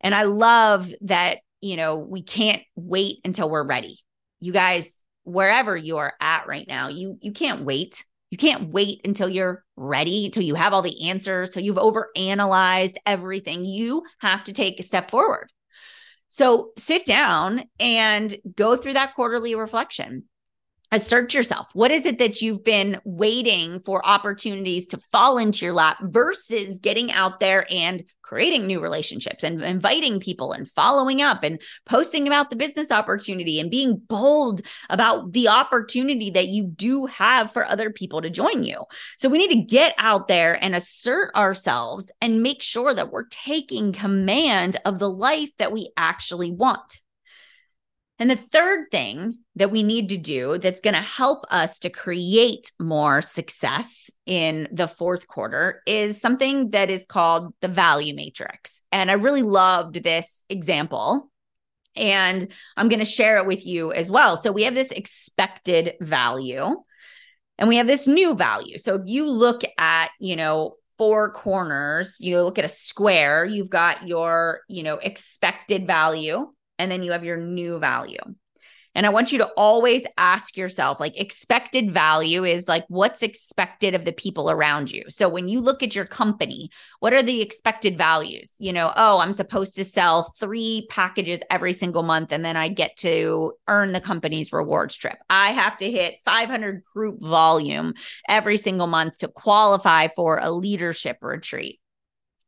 and 0.00 0.14
i 0.14 0.22
love 0.22 0.92
that 1.00 1.38
you 1.60 1.76
know 1.76 1.98
we 1.98 2.22
can't 2.22 2.62
wait 2.74 3.18
until 3.24 3.48
we're 3.48 3.66
ready 3.66 3.98
you 4.40 4.52
guys 4.52 5.04
wherever 5.24 5.76
you 5.76 5.96
are 5.96 6.12
at 6.20 6.46
right 6.46 6.68
now 6.68 6.88
you 6.88 7.18
you 7.20 7.32
can't 7.32 7.62
wait 7.62 8.04
you 8.30 8.38
can't 8.38 8.70
wait 8.70 9.00
until 9.04 9.28
you're 9.28 9.64
ready, 9.76 10.26
until 10.26 10.42
you 10.42 10.56
have 10.56 10.72
all 10.72 10.82
the 10.82 11.08
answers, 11.08 11.50
till 11.50 11.62
you've 11.62 11.76
overanalyzed 11.76 12.96
everything. 13.06 13.64
You 13.64 14.02
have 14.18 14.44
to 14.44 14.52
take 14.52 14.80
a 14.80 14.82
step 14.82 15.10
forward. 15.10 15.52
So 16.28 16.70
sit 16.76 17.06
down 17.06 17.64
and 17.78 18.36
go 18.56 18.76
through 18.76 18.94
that 18.94 19.14
quarterly 19.14 19.54
reflection 19.54 20.24
assert 20.92 21.34
yourself. 21.34 21.68
What 21.72 21.90
is 21.90 22.06
it 22.06 22.18
that 22.18 22.40
you've 22.40 22.64
been 22.64 23.00
waiting 23.04 23.80
for 23.80 24.06
opportunities 24.06 24.86
to 24.88 24.98
fall 24.98 25.38
into 25.38 25.64
your 25.64 25.74
lap 25.74 25.98
versus 26.02 26.78
getting 26.78 27.12
out 27.12 27.40
there 27.40 27.66
and 27.70 28.04
creating 28.22 28.66
new 28.66 28.80
relationships 28.80 29.44
and 29.44 29.62
inviting 29.62 30.18
people 30.18 30.52
and 30.52 30.68
following 30.68 31.22
up 31.22 31.44
and 31.44 31.60
posting 31.86 32.26
about 32.26 32.50
the 32.50 32.56
business 32.56 32.90
opportunity 32.90 33.60
and 33.60 33.70
being 33.70 33.96
bold 34.08 34.60
about 34.90 35.32
the 35.32 35.46
opportunity 35.46 36.30
that 36.30 36.48
you 36.48 36.64
do 36.64 37.06
have 37.06 37.52
for 37.52 37.64
other 37.64 37.90
people 37.90 38.20
to 38.20 38.28
join 38.28 38.64
you. 38.64 38.84
So 39.16 39.28
we 39.28 39.38
need 39.38 39.54
to 39.54 39.62
get 39.62 39.94
out 39.96 40.26
there 40.26 40.58
and 40.62 40.74
assert 40.74 41.34
ourselves 41.36 42.10
and 42.20 42.42
make 42.42 42.62
sure 42.62 42.92
that 42.92 43.12
we're 43.12 43.26
taking 43.28 43.92
command 43.92 44.76
of 44.84 44.98
the 44.98 45.10
life 45.10 45.50
that 45.58 45.72
we 45.72 45.90
actually 45.96 46.50
want. 46.50 47.00
And 48.18 48.30
the 48.30 48.36
third 48.36 48.90
thing 48.90 49.38
that 49.56 49.70
we 49.70 49.82
need 49.82 50.08
to 50.08 50.16
do 50.16 50.56
that's 50.58 50.80
going 50.80 50.94
to 50.94 51.00
help 51.02 51.44
us 51.50 51.78
to 51.80 51.90
create 51.90 52.72
more 52.80 53.20
success 53.20 54.10
in 54.24 54.68
the 54.72 54.88
fourth 54.88 55.28
quarter 55.28 55.82
is 55.86 56.20
something 56.20 56.70
that 56.70 56.88
is 56.88 57.04
called 57.04 57.52
the 57.60 57.68
value 57.68 58.14
matrix. 58.14 58.82
And 58.90 59.10
I 59.10 59.14
really 59.14 59.42
loved 59.42 60.02
this 60.02 60.44
example. 60.48 61.30
And 61.94 62.48
I'm 62.76 62.88
going 62.88 63.00
to 63.00 63.06
share 63.06 63.36
it 63.36 63.46
with 63.46 63.66
you 63.66 63.92
as 63.92 64.10
well. 64.10 64.36
So 64.36 64.50
we 64.50 64.64
have 64.64 64.74
this 64.74 64.92
expected 64.92 65.94
value 66.00 66.76
and 67.58 67.68
we 67.68 67.76
have 67.76 67.86
this 67.86 68.06
new 68.06 68.34
value. 68.34 68.78
So 68.78 68.96
if 68.96 69.02
you 69.06 69.28
look 69.30 69.62
at, 69.78 70.10
you 70.20 70.36
know, 70.36 70.74
four 70.98 71.30
corners, 71.32 72.16
you 72.20 72.40
look 72.42 72.58
at 72.58 72.64
a 72.64 72.68
square, 72.68 73.44
you've 73.44 73.70
got 73.70 74.08
your, 74.08 74.60
you 74.68 74.82
know, 74.82 74.96
expected 74.96 75.86
value 75.86 76.48
and 76.78 76.90
then 76.90 77.02
you 77.02 77.12
have 77.12 77.24
your 77.24 77.38
new 77.38 77.78
value. 77.78 78.18
And 78.96 79.04
I 79.04 79.10
want 79.10 79.30
you 79.30 79.36
to 79.38 79.50
always 79.58 80.06
ask 80.16 80.56
yourself 80.56 81.00
like 81.00 81.20
expected 81.20 81.92
value 81.92 82.44
is 82.44 82.66
like 82.66 82.86
what's 82.88 83.22
expected 83.22 83.94
of 83.94 84.06
the 84.06 84.12
people 84.12 84.50
around 84.50 84.90
you. 84.90 85.04
So 85.10 85.28
when 85.28 85.48
you 85.48 85.60
look 85.60 85.82
at 85.82 85.94
your 85.94 86.06
company, 86.06 86.70
what 87.00 87.12
are 87.12 87.22
the 87.22 87.42
expected 87.42 87.98
values? 87.98 88.54
You 88.58 88.72
know, 88.72 88.90
oh, 88.96 89.18
I'm 89.18 89.34
supposed 89.34 89.74
to 89.76 89.84
sell 89.84 90.32
3 90.38 90.86
packages 90.88 91.40
every 91.50 91.74
single 91.74 92.04
month 92.04 92.32
and 92.32 92.42
then 92.42 92.56
I 92.56 92.68
get 92.68 92.96
to 92.98 93.52
earn 93.68 93.92
the 93.92 94.00
company's 94.00 94.50
rewards 94.50 94.96
trip. 94.96 95.18
I 95.28 95.50
have 95.50 95.76
to 95.76 95.90
hit 95.90 96.20
500 96.24 96.82
group 96.94 97.20
volume 97.20 97.92
every 98.26 98.56
single 98.56 98.86
month 98.86 99.18
to 99.18 99.28
qualify 99.28 100.08
for 100.16 100.38
a 100.38 100.50
leadership 100.50 101.18
retreat. 101.20 101.80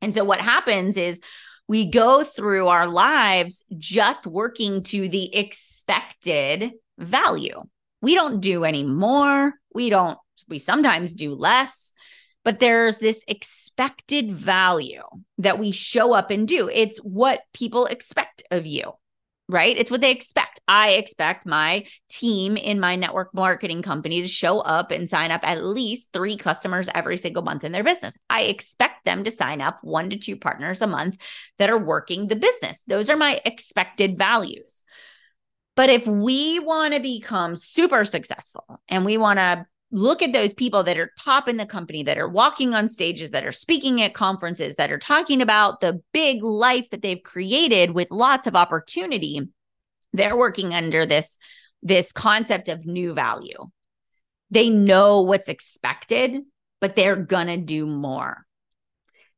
And 0.01 0.15
so 0.15 0.25
what 0.25 0.41
happens 0.41 0.97
is 0.97 1.21
we 1.69 1.85
go 1.85 2.25
through 2.25 2.69
our 2.69 2.89
lives 2.89 3.65
just 3.77 4.27
working 4.27 4.83
to 4.85 5.09
the 5.09 5.35
expected 5.37 6.73
value. 6.99 7.63
We 8.01 8.15
don't 8.15 8.41
do 8.41 8.65
any 8.65 8.83
more. 8.83 9.53
We 9.75 9.91
don't, 9.91 10.19
we 10.49 10.59
sometimes 10.59 11.15
do 11.15 11.35
less, 11.35 11.93
but 12.43 12.59
there's 12.59 12.99
this 12.99 13.23
expected 13.29 14.33
value 14.33 15.03
that 15.37 15.59
we 15.59 15.71
show 15.73 16.15
up 16.15 16.31
and 16.31 16.49
do. 16.49 16.71
It's 16.73 16.99
what 16.99 17.43
people 17.53 17.87
expect 17.87 18.43
of 18.51 18.67
you 18.67 18.95
right? 19.49 19.77
It's 19.79 19.91
what 19.91 20.01
they 20.01 20.11
expect. 20.11 20.61
I 20.69 20.91
expect 20.91 21.47
my 21.47 21.87
team 22.09 22.57
in 22.57 22.81
my 22.81 22.97
network 22.97 23.33
marketing 23.33 23.83
company 23.83 24.21
to 24.21 24.29
show 24.29 24.61
up 24.61 24.91
and 24.91 25.09
sign 25.09 25.31
up 25.31 25.41
at 25.43 25.65
least 25.65 26.13
three 26.13 26.37
customers 26.37 26.89
every 26.95 27.17
single 27.17 27.43
month 27.43 27.65
in 27.65 27.73
their 27.73 27.85
business. 27.85 28.17
I 28.29 28.43
expect 28.43 29.07
them 29.07 29.25
to 29.25 29.31
sign 29.31 29.63
up 29.63 29.79
one 29.83 30.11
to 30.11 30.19
two 30.19 30.37
partners 30.37 30.83
a 30.83 30.87
month 30.87 31.17
that 31.59 31.71
are 31.71 31.79
working 31.79 32.27
the 32.27 32.37
business. 32.37 32.85
Those 32.87 33.09
are 33.09 33.17
my 33.17 33.41
expected 33.45 34.19
values. 34.19 34.85
But 35.77 35.91
if 35.91 36.07
we 36.07 36.59
want 36.59 36.95
to 36.95 37.01
become 37.01 37.57
super 37.57 38.05
successful 38.05 38.81
and 38.89 39.05
we 39.05 39.17
want 39.17 39.39
to 39.39 39.65
look 39.91 40.23
at 40.23 40.33
those 40.33 40.53
people 40.53 40.83
that 40.85 40.99
are 40.99 41.13
top 41.19 41.49
in 41.49 41.57
the 41.57 41.67
company 41.67 42.03
that 42.03 42.19
are 42.19 42.29
walking 42.29 42.75
on 42.75 42.89
stages 42.89 43.31
that 43.31 43.47
are 43.47 43.53
speaking 43.53 44.03
at 44.03 44.13
conferences 44.13 44.77
that 44.77 44.91
are 44.91 44.99
talking 44.99 45.41
about 45.41 45.81
the 45.81 46.03
big 46.13 46.43
life 46.43 46.91
that 46.91 47.01
they've 47.01 47.23
created 47.23 47.93
with 47.93 48.11
lots 48.11 48.47
of 48.47 48.55
opportunity. 48.55 49.41
They're 50.13 50.37
working 50.37 50.75
under 50.75 51.07
this 51.07 51.39
this 51.83 52.13
concept 52.13 52.69
of 52.69 52.85
new 52.85 53.15
value. 53.15 53.71
They 54.51 54.69
know 54.69 55.23
what's 55.23 55.49
expected 55.49 56.43
but 56.81 56.95
they're 56.95 57.17
going 57.17 57.49
to 57.49 57.57
do 57.57 57.87
more. 57.87 58.45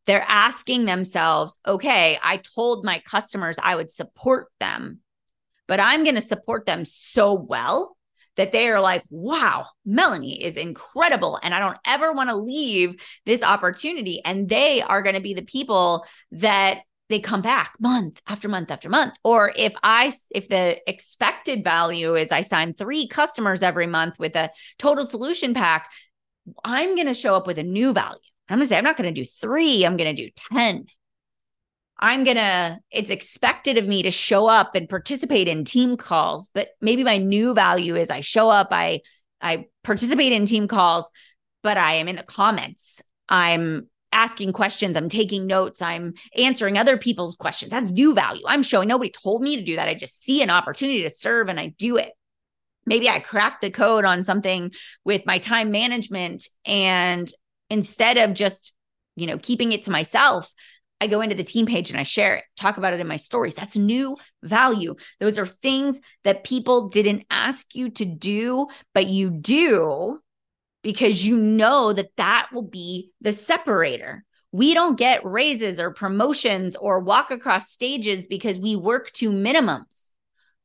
They're 0.07 0.25
asking 0.27 0.87
themselves 0.87 1.59
okay 1.65 2.19
i 2.21 2.39
told 2.39 2.85
my 2.85 3.01
customers 3.01 3.57
i 3.63 3.77
would 3.77 3.93
support 3.93 4.49
them 4.59 4.99
but 5.69 5.79
i'm 5.79 6.03
going 6.03 6.17
to 6.17 6.21
support 6.21 6.67
them 6.67 6.85
so 6.85 7.33
well 7.35 7.97
that 8.37 8.53
they 8.53 8.69
are 8.69 8.81
like, 8.81 9.03
wow, 9.11 9.67
Melanie 9.85 10.43
is 10.43 10.57
incredible. 10.57 11.39
And 11.43 11.55
I 11.55 11.59
don't 11.59 11.79
ever 11.87 12.13
want 12.13 12.31
to 12.31 12.37
leave 12.37 13.03
this 13.27 13.43
opportunity. 13.43 14.21
And 14.25 14.49
they 14.49 14.83
are 14.83 15.03
going 15.03 15.15
to 15.15 15.21
be 15.21 15.35
the 15.35 15.43
people 15.43 16.05
that 16.33 16.81
they 17.11 17.19
come 17.19 17.43
back 17.43 17.75
month 17.81 18.23
after 18.29 18.49
month 18.49 18.71
after 18.71 18.89
month 18.89 19.15
or 19.25 19.53
if 19.57 19.75
i 19.83 20.13
if 20.31 20.49
the 20.49 20.79
expected 20.89 21.65
value 21.65 22.15
is 22.15 22.31
i 22.31 22.41
sign 22.41 22.73
3 22.73 23.09
customers 23.09 23.65
every 23.65 23.89
month 23.89 24.17
with 24.21 24.37
a 24.37 24.49
total 24.79 25.05
solution 25.05 25.53
pack 25.53 25.91
i'm 26.63 26.95
going 26.95 27.09
to 27.09 27.15
show 27.15 27.35
up 27.35 27.49
with 27.49 27.59
a 27.59 27.65
new 27.65 27.93
value 27.93 28.17
i'm 28.49 28.59
going 28.59 28.65
to 28.65 28.69
say 28.69 28.79
i'm 28.79 28.85
not 28.85 28.97
going 28.97 29.13
to 29.13 29.21
do 29.21 29.29
3 29.29 29.85
i'm 29.85 29.97
going 29.97 30.15
to 30.15 30.23
do 30.23 30.31
10 30.53 30.87
I'm 32.01 32.25
going 32.25 32.37
to, 32.37 32.79
it's 32.91 33.11
expected 33.11 33.77
of 33.77 33.87
me 33.87 34.03
to 34.03 34.11
show 34.11 34.47
up 34.47 34.75
and 34.75 34.89
participate 34.89 35.49
in 35.49 35.65
team 35.65 35.97
calls, 35.97 36.49
but 36.55 36.71
maybe 36.81 37.05
my 37.05 37.19
new 37.19 37.53
value 37.53 37.95
is 37.95 38.11
I 38.11 38.21
show 38.21 38.49
up, 38.49 38.69
I, 38.71 39.01
I 39.41 39.67
participate 39.85 40.33
in 40.33 40.47
team 40.47 40.67
calls, 40.67 41.11
but 41.63 41.77
I 41.77 41.95
am 41.95 42.09
in 42.09 42.17
the 42.17 42.23
comments. 42.23 43.03
I'm 43.29 43.89
asking 44.13 44.53
questions. 44.53 44.97
I'm 44.97 45.09
taking 45.09 45.47
notes. 45.47 45.83
I'm 45.83 46.15
answering 46.37 46.79
other 46.79 46.97
people's 46.97 47.37
questions. 47.37 47.71
That's 47.71 47.91
new 47.91 48.15
value. 48.15 48.43
I'm 48.47 48.63
showing 48.63 48.89
nobody 48.89 49.11
told 49.11 49.43
me 49.43 49.57
to 49.57 49.63
do 49.63 49.77
that. 49.77 49.89
I 49.89 49.95
just 49.95 50.23
see 50.23 50.43
an 50.43 50.51
opportunity 50.51 51.03
to 51.03 51.11
serve 51.11 51.49
and 51.49 51.61
I 51.61 51.69
do 51.79 51.97
it. 51.97 52.13
Maybe 52.87 53.09
I 53.09 53.21
crack 53.21 53.61
the 53.61 53.71
code 53.71 54.05
on 54.05 54.23
something 54.23 54.73
with 55.05 55.27
my 55.27 55.39
time 55.39 55.71
management 55.71 56.49
and 56.65 57.31
instead 57.69 58.17
of 58.17 58.35
just, 58.35 58.73
you 59.17 59.27
know, 59.27 59.39
keeping 59.39 59.73
it 59.73 59.85
to 59.85 59.91
myself, 59.91 60.53
I 61.01 61.07
go 61.07 61.23
into 61.23 61.37
the 61.37 61.45
team 61.45 61.67
page 61.67 61.91
and 61.91 61.99
I 61.99 62.03
share 62.03 62.37
it, 62.37 62.45
talk 62.57 62.77
about 62.77 62.93
it 62.93 63.01
in 63.01 63.09
my 63.09 63.17
stories. 63.17 63.55
That's 63.55 63.77
new 63.77 64.17
value. 64.43 64.97
Those 65.19 65.39
are 65.39 65.47
things 65.47 66.01
that 66.25 66.45
people 66.45 66.89
didn't 66.89 67.25
ask 67.31 67.75
you 67.75 67.91
to 67.91 68.05
do, 68.05 68.67
but 68.93 69.07
you 69.07 69.31
do 69.31 70.21
because 70.83 71.25
you 71.25 71.37
know 71.37 71.93
that 71.93 72.17
that 72.17 72.49
will 72.53 72.63
be 72.63 73.13
the 73.21 73.33
separator. 73.33 74.25
We 74.53 74.75
don't 74.75 74.99
get 74.99 75.25
raises 75.25 75.79
or 75.79 75.93
promotions 75.93 76.77
or 76.77 77.01
walk 77.01 77.31
across 77.31 77.71
stages 77.71 78.27
because 78.27 78.59
we 78.59 78.77
work 78.77 79.11
to 79.13 79.31
minimums. 79.31 80.11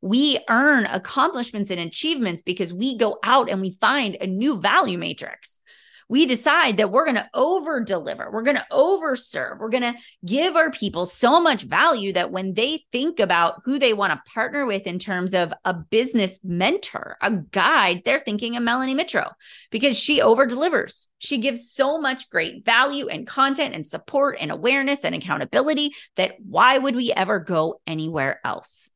We 0.01 0.39
earn 0.49 0.85
accomplishments 0.85 1.69
and 1.69 1.79
achievements 1.79 2.41
because 2.41 2.73
we 2.73 2.97
go 2.97 3.19
out 3.23 3.49
and 3.49 3.61
we 3.61 3.77
find 3.79 4.17
a 4.19 4.27
new 4.27 4.59
value 4.59 4.97
matrix 4.97 5.59
we 6.07 6.25
decide 6.25 6.77
that 6.77 6.91
we're 6.91 7.05
going 7.05 7.15
to 7.15 7.29
over 7.33 7.81
deliver, 7.81 8.29
we're 8.31 8.43
going 8.43 8.57
to 8.57 8.65
over 8.71 9.15
serve, 9.15 9.59
we're 9.59 9.69
going 9.69 9.83
to 9.83 9.95
give 10.25 10.55
our 10.55 10.69
people 10.69 11.05
so 11.05 11.39
much 11.39 11.63
value 11.63 12.13
that 12.13 12.31
when 12.31 12.53
they 12.53 12.85
think 12.91 13.19
about 13.19 13.61
who 13.65 13.79
they 13.79 13.93
want 13.93 14.13
to 14.13 14.31
partner 14.31 14.65
with 14.65 14.85
in 14.85 14.99
terms 14.99 15.33
of 15.33 15.53
a 15.63 15.73
business 15.73 16.37
mentor, 16.43 17.17
a 17.21 17.31
guide, 17.31 18.03
they're 18.05 18.19
thinking 18.19 18.55
of 18.55 18.63
Melanie 18.63 18.95
Mitro 18.95 19.31
because 19.71 19.97
she 19.97 20.21
over 20.21 20.45
delivers. 20.45 21.09
She 21.17 21.39
gives 21.39 21.71
so 21.71 21.99
much 21.99 22.29
great 22.29 22.63
value 22.63 23.07
and 23.07 23.25
content 23.25 23.73
and 23.73 23.85
support 23.85 24.37
and 24.39 24.51
awareness 24.51 25.03
and 25.03 25.15
accountability 25.15 25.91
that 26.17 26.35
why 26.39 26.77
would 26.77 26.95
we 26.95 27.11
ever 27.11 27.39
go 27.39 27.81
anywhere 27.87 28.39
else? 28.43 28.91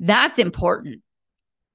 That's 0.00 0.38
important 0.38 1.02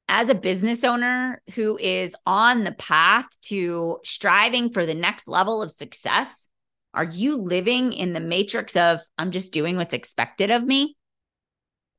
as 0.07 0.29
a 0.29 0.35
business 0.35 0.83
owner 0.83 1.41
who 1.55 1.77
is 1.77 2.15
on 2.25 2.63
the 2.63 2.71
path 2.71 3.25
to 3.43 3.99
striving 4.05 4.69
for 4.69 4.85
the 4.85 4.95
next 4.95 5.27
level 5.27 5.61
of 5.61 5.71
success, 5.71 6.47
are 6.93 7.03
you 7.03 7.37
living 7.37 7.93
in 7.93 8.13
the 8.13 8.19
matrix 8.19 8.75
of 8.75 9.01
I'm 9.17 9.31
just 9.31 9.51
doing 9.51 9.75
what's 9.75 9.93
expected 9.93 10.49
of 10.49 10.63
me? 10.63 10.95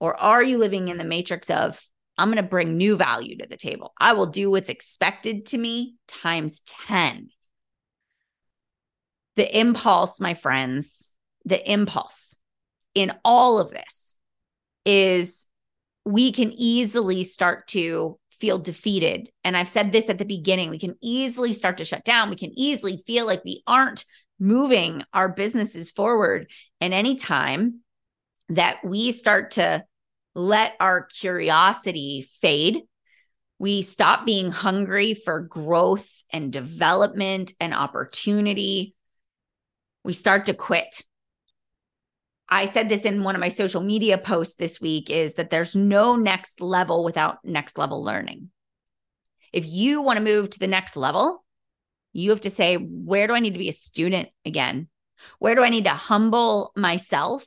Or 0.00 0.18
are 0.18 0.42
you 0.42 0.58
living 0.58 0.88
in 0.88 0.96
the 0.96 1.04
matrix 1.04 1.50
of 1.50 1.80
I'm 2.16 2.28
going 2.28 2.36
to 2.36 2.42
bring 2.42 2.76
new 2.76 2.96
value 2.96 3.36
to 3.38 3.46
the 3.46 3.56
table? 3.56 3.92
I 3.98 4.14
will 4.14 4.26
do 4.26 4.50
what's 4.50 4.70
expected 4.70 5.46
to 5.46 5.58
me 5.58 5.94
times 6.08 6.60
10. 6.86 7.28
The 9.36 9.58
impulse, 9.58 10.18
my 10.18 10.34
friends, 10.34 11.12
the 11.44 11.70
impulse 11.70 12.36
in 12.94 13.12
all 13.24 13.58
of 13.58 13.70
this 13.70 14.16
is 14.84 15.46
we 16.08 16.32
can 16.32 16.50
easily 16.52 17.22
start 17.22 17.68
to 17.68 18.18
feel 18.30 18.58
defeated. 18.58 19.28
And 19.44 19.54
I've 19.54 19.68
said 19.68 19.92
this 19.92 20.08
at 20.08 20.16
the 20.16 20.24
beginning 20.24 20.70
we 20.70 20.78
can 20.78 20.96
easily 21.02 21.52
start 21.52 21.76
to 21.78 21.84
shut 21.84 22.02
down. 22.02 22.30
We 22.30 22.36
can 22.36 22.58
easily 22.58 23.02
feel 23.06 23.26
like 23.26 23.44
we 23.44 23.62
aren't 23.66 24.06
moving 24.40 25.02
our 25.12 25.28
businesses 25.28 25.90
forward. 25.90 26.50
And 26.80 26.94
anytime 26.94 27.80
that 28.48 28.82
we 28.82 29.12
start 29.12 29.50
to 29.52 29.84
let 30.34 30.76
our 30.80 31.02
curiosity 31.02 32.26
fade, 32.40 32.84
we 33.58 33.82
stop 33.82 34.24
being 34.24 34.50
hungry 34.50 35.12
for 35.12 35.40
growth 35.40 36.08
and 36.32 36.50
development 36.50 37.52
and 37.60 37.74
opportunity. 37.74 38.94
We 40.04 40.14
start 40.14 40.46
to 40.46 40.54
quit. 40.54 41.04
I 42.48 42.64
said 42.64 42.88
this 42.88 43.04
in 43.04 43.24
one 43.24 43.34
of 43.34 43.40
my 43.40 43.50
social 43.50 43.82
media 43.82 44.16
posts 44.16 44.54
this 44.56 44.80
week 44.80 45.10
is 45.10 45.34
that 45.34 45.50
there's 45.50 45.76
no 45.76 46.16
next 46.16 46.60
level 46.60 47.04
without 47.04 47.44
next 47.44 47.76
level 47.76 48.02
learning. 48.02 48.50
If 49.52 49.66
you 49.66 50.00
want 50.00 50.18
to 50.18 50.24
move 50.24 50.50
to 50.50 50.58
the 50.58 50.66
next 50.66 50.96
level, 50.96 51.44
you 52.12 52.30
have 52.30 52.40
to 52.42 52.50
say, 52.50 52.76
where 52.76 53.26
do 53.26 53.34
I 53.34 53.40
need 53.40 53.52
to 53.52 53.58
be 53.58 53.68
a 53.68 53.74
student 53.74 54.30
again? 54.46 54.88
Where 55.38 55.54
do 55.54 55.62
I 55.62 55.68
need 55.68 55.84
to 55.84 55.90
humble 55.90 56.72
myself 56.74 57.44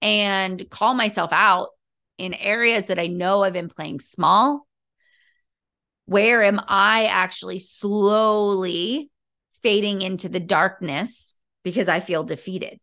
and 0.00 0.68
call 0.70 0.94
myself 0.94 1.32
out 1.32 1.68
in 2.18 2.34
areas 2.34 2.86
that 2.86 2.98
I 2.98 3.08
know 3.08 3.42
I've 3.42 3.52
been 3.52 3.68
playing 3.68 4.00
small? 4.00 4.66
Where 6.04 6.44
am 6.44 6.60
I 6.68 7.06
actually 7.06 7.58
slowly 7.58 9.10
fading 9.62 10.02
into 10.02 10.28
the 10.28 10.38
darkness 10.38 11.34
because 11.64 11.88
I 11.88 11.98
feel 11.98 12.22
defeated? 12.22 12.78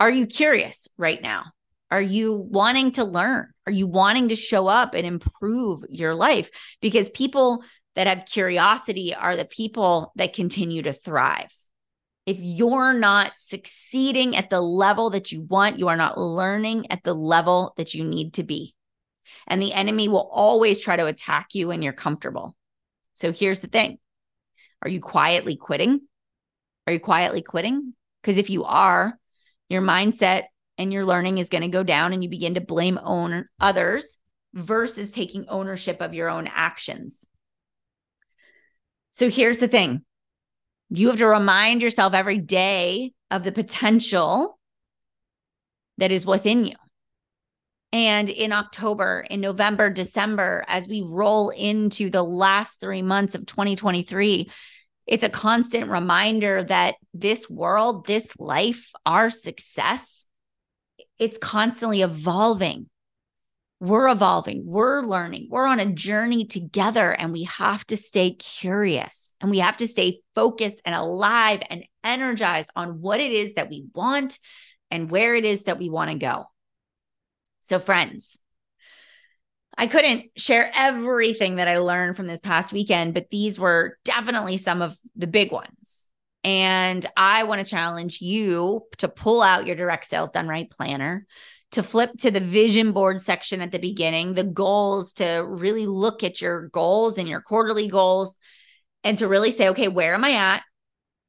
Are 0.00 0.10
you 0.10 0.26
curious 0.26 0.88
right 0.96 1.20
now? 1.20 1.44
Are 1.90 2.00
you 2.00 2.32
wanting 2.32 2.92
to 2.92 3.04
learn? 3.04 3.48
Are 3.66 3.72
you 3.72 3.86
wanting 3.86 4.28
to 4.28 4.36
show 4.36 4.66
up 4.66 4.94
and 4.94 5.06
improve 5.06 5.84
your 5.90 6.14
life? 6.14 6.48
Because 6.80 7.10
people 7.10 7.62
that 7.96 8.06
have 8.06 8.24
curiosity 8.24 9.14
are 9.14 9.36
the 9.36 9.44
people 9.44 10.12
that 10.16 10.32
continue 10.32 10.82
to 10.82 10.94
thrive. 10.94 11.54
If 12.24 12.38
you're 12.40 12.94
not 12.94 13.36
succeeding 13.36 14.36
at 14.36 14.48
the 14.48 14.60
level 14.62 15.10
that 15.10 15.32
you 15.32 15.42
want, 15.42 15.78
you 15.78 15.88
are 15.88 15.96
not 15.96 16.18
learning 16.18 16.90
at 16.90 17.02
the 17.02 17.14
level 17.14 17.74
that 17.76 17.92
you 17.92 18.02
need 18.04 18.34
to 18.34 18.42
be. 18.42 18.74
And 19.46 19.60
the 19.60 19.74
enemy 19.74 20.08
will 20.08 20.28
always 20.32 20.80
try 20.80 20.96
to 20.96 21.06
attack 21.06 21.48
you 21.54 21.68
when 21.68 21.82
you're 21.82 21.92
comfortable. 21.92 22.56
So 23.14 23.32
here's 23.32 23.60
the 23.60 23.66
thing 23.66 23.98
Are 24.80 24.90
you 24.90 25.00
quietly 25.00 25.56
quitting? 25.56 26.00
Are 26.86 26.94
you 26.94 27.00
quietly 27.00 27.42
quitting? 27.42 27.92
Because 28.22 28.38
if 28.38 28.48
you 28.48 28.64
are, 28.64 29.19
your 29.70 29.80
mindset 29.80 30.44
and 30.76 30.92
your 30.92 31.06
learning 31.06 31.38
is 31.38 31.48
going 31.48 31.62
to 31.62 31.68
go 31.68 31.82
down 31.82 32.12
and 32.12 32.22
you 32.22 32.28
begin 32.28 32.54
to 32.54 32.60
blame 32.60 32.98
own 33.02 33.46
others 33.58 34.18
versus 34.52 35.12
taking 35.12 35.48
ownership 35.48 36.00
of 36.00 36.12
your 36.12 36.28
own 36.28 36.48
actions. 36.52 37.24
So 39.10 39.30
here's 39.30 39.58
the 39.58 39.68
thing. 39.68 40.04
You 40.90 41.08
have 41.08 41.18
to 41.18 41.26
remind 41.26 41.82
yourself 41.82 42.14
every 42.14 42.38
day 42.38 43.12
of 43.30 43.44
the 43.44 43.52
potential 43.52 44.58
that 45.98 46.10
is 46.10 46.26
within 46.26 46.64
you. 46.64 46.74
And 47.92 48.28
in 48.28 48.52
October, 48.52 49.24
in 49.28 49.40
November, 49.40 49.90
December, 49.90 50.64
as 50.68 50.86
we 50.86 51.02
roll 51.02 51.50
into 51.50 52.10
the 52.10 52.22
last 52.22 52.80
three 52.80 53.02
months 53.02 53.34
of 53.34 53.46
2023, 53.46 54.50
it's 55.10 55.24
a 55.24 55.28
constant 55.28 55.90
reminder 55.90 56.62
that 56.62 56.94
this 57.12 57.50
world, 57.50 58.06
this 58.06 58.32
life, 58.38 58.92
our 59.04 59.28
success, 59.28 60.24
it's 61.18 61.36
constantly 61.36 62.02
evolving. 62.02 62.88
We're 63.80 64.08
evolving, 64.08 64.62
we're 64.66 65.00
learning, 65.02 65.48
we're 65.50 65.66
on 65.66 65.80
a 65.80 65.92
journey 65.92 66.44
together, 66.44 67.10
and 67.10 67.32
we 67.32 67.44
have 67.44 67.84
to 67.86 67.96
stay 67.96 68.34
curious 68.34 69.34
and 69.40 69.50
we 69.50 69.58
have 69.58 69.78
to 69.78 69.88
stay 69.88 70.20
focused 70.34 70.80
and 70.84 70.94
alive 70.94 71.62
and 71.68 71.84
energized 72.04 72.70
on 72.76 73.00
what 73.00 73.18
it 73.18 73.32
is 73.32 73.54
that 73.54 73.68
we 73.68 73.86
want 73.92 74.38
and 74.92 75.10
where 75.10 75.34
it 75.34 75.44
is 75.44 75.64
that 75.64 75.78
we 75.78 75.90
want 75.90 76.10
to 76.10 76.18
go. 76.18 76.44
So, 77.62 77.80
friends, 77.80 78.38
I 79.78 79.86
couldn't 79.86 80.26
share 80.36 80.70
everything 80.74 81.56
that 81.56 81.68
I 81.68 81.78
learned 81.78 82.16
from 82.16 82.26
this 82.26 82.40
past 82.40 82.72
weekend, 82.72 83.14
but 83.14 83.30
these 83.30 83.58
were 83.58 83.98
definitely 84.04 84.56
some 84.56 84.82
of 84.82 84.96
the 85.16 85.26
big 85.26 85.52
ones. 85.52 86.08
And 86.42 87.04
I 87.16 87.44
want 87.44 87.64
to 87.64 87.70
challenge 87.70 88.20
you 88.20 88.82
to 88.98 89.08
pull 89.08 89.42
out 89.42 89.66
your 89.66 89.76
direct 89.76 90.06
sales 90.06 90.32
done 90.32 90.48
right 90.48 90.70
planner, 90.70 91.26
to 91.72 91.82
flip 91.82 92.10
to 92.18 92.30
the 92.30 92.40
vision 92.40 92.92
board 92.92 93.22
section 93.22 93.60
at 93.60 93.70
the 93.70 93.78
beginning, 93.78 94.34
the 94.34 94.44
goals, 94.44 95.14
to 95.14 95.44
really 95.46 95.86
look 95.86 96.24
at 96.24 96.40
your 96.40 96.68
goals 96.68 97.18
and 97.18 97.28
your 97.28 97.40
quarterly 97.40 97.88
goals, 97.88 98.38
and 99.04 99.18
to 99.18 99.28
really 99.28 99.50
say, 99.50 99.68
okay, 99.68 99.88
where 99.88 100.14
am 100.14 100.24
I 100.24 100.32
at? 100.32 100.62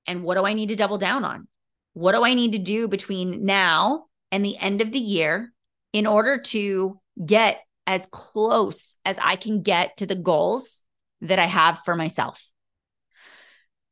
And 0.07 0.23
what 0.23 0.35
do 0.35 0.45
I 0.45 0.53
need 0.53 0.69
to 0.69 0.75
double 0.75 0.97
down 0.97 1.23
on? 1.23 1.47
What 1.93 2.13
do 2.13 2.23
I 2.23 2.33
need 2.33 2.53
to 2.53 2.57
do 2.57 2.87
between 2.87 3.45
now 3.45 4.05
and 4.31 4.43
the 4.43 4.57
end 4.57 4.81
of 4.81 4.91
the 4.91 4.99
year 4.99 5.53
in 5.93 6.07
order 6.07 6.39
to 6.39 6.99
get 7.23 7.61
as 7.87 8.07
close 8.07 8.95
as 9.05 9.19
I 9.21 9.35
can 9.35 9.61
get 9.61 9.97
to 9.97 10.05
the 10.05 10.15
goals 10.15 10.83
that 11.21 11.39
I 11.39 11.45
have 11.45 11.79
for 11.85 11.95
myself. 11.95 12.43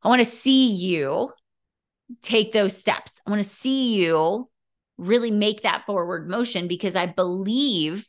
I 0.02 0.08
want 0.08 0.24
to 0.24 0.30
see 0.30 0.72
you 0.72 1.32
take 2.22 2.52
those 2.52 2.78
steps. 2.78 3.22
I 3.26 3.30
want 3.30 3.44
to 3.44 3.50
see 3.50 3.96
you 3.96 4.50
really 4.98 5.32
make 5.32 5.62
that 5.62 5.86
forward 5.86 6.30
motion 6.30 6.68
because 6.68 6.96
I 6.96 7.06
believe 7.06 8.08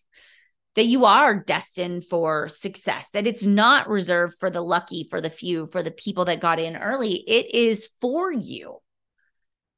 that 0.77 0.85
you 0.85 1.05
are 1.05 1.35
destined 1.35 2.05
for 2.05 2.49
success, 2.49 3.11
that 3.11 3.27
it's 3.27 3.45
not 3.45 3.89
reserved 3.89 4.37
for 4.39 4.51
the 4.51 4.61
lucky, 4.61 5.05
for 5.11 5.21
the 5.21 5.31
few, 5.31 5.67
for 5.67 5.83
the 5.83 5.91
people 5.91 6.25
that 6.27 6.41
got 6.41 6.61
in 6.61 6.77
early. 6.77 7.25
It 7.27 7.55
is 7.55 7.91
for 8.01 8.33
you 8.33 8.79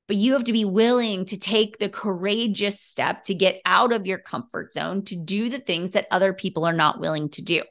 but 0.09 0.17
you 0.17 0.33
have 0.33 0.45
to 0.45 0.53
be 0.53 0.65
willing 0.65 1.25
to 1.27 1.38
take 1.38 1.79
the 1.79 1.88
courageous 1.88 2.81
step 2.81 3.25
to 3.25 3.35
get 3.35 3.61
out 3.65 3.93
of 3.93 4.07
your 4.07 4.19
comfort 4.19 4.73
zone 4.73 5.05
to 5.05 5.17
do 5.17 5.49
the 5.49 5.59
things 5.59 5.93
that 5.93 6.07
other 6.11 6.33
people 6.33 6.65
are 6.65 6.73
not 6.73 7.01
willing 7.01 7.29
to 7.31 7.43
do. 7.43 7.62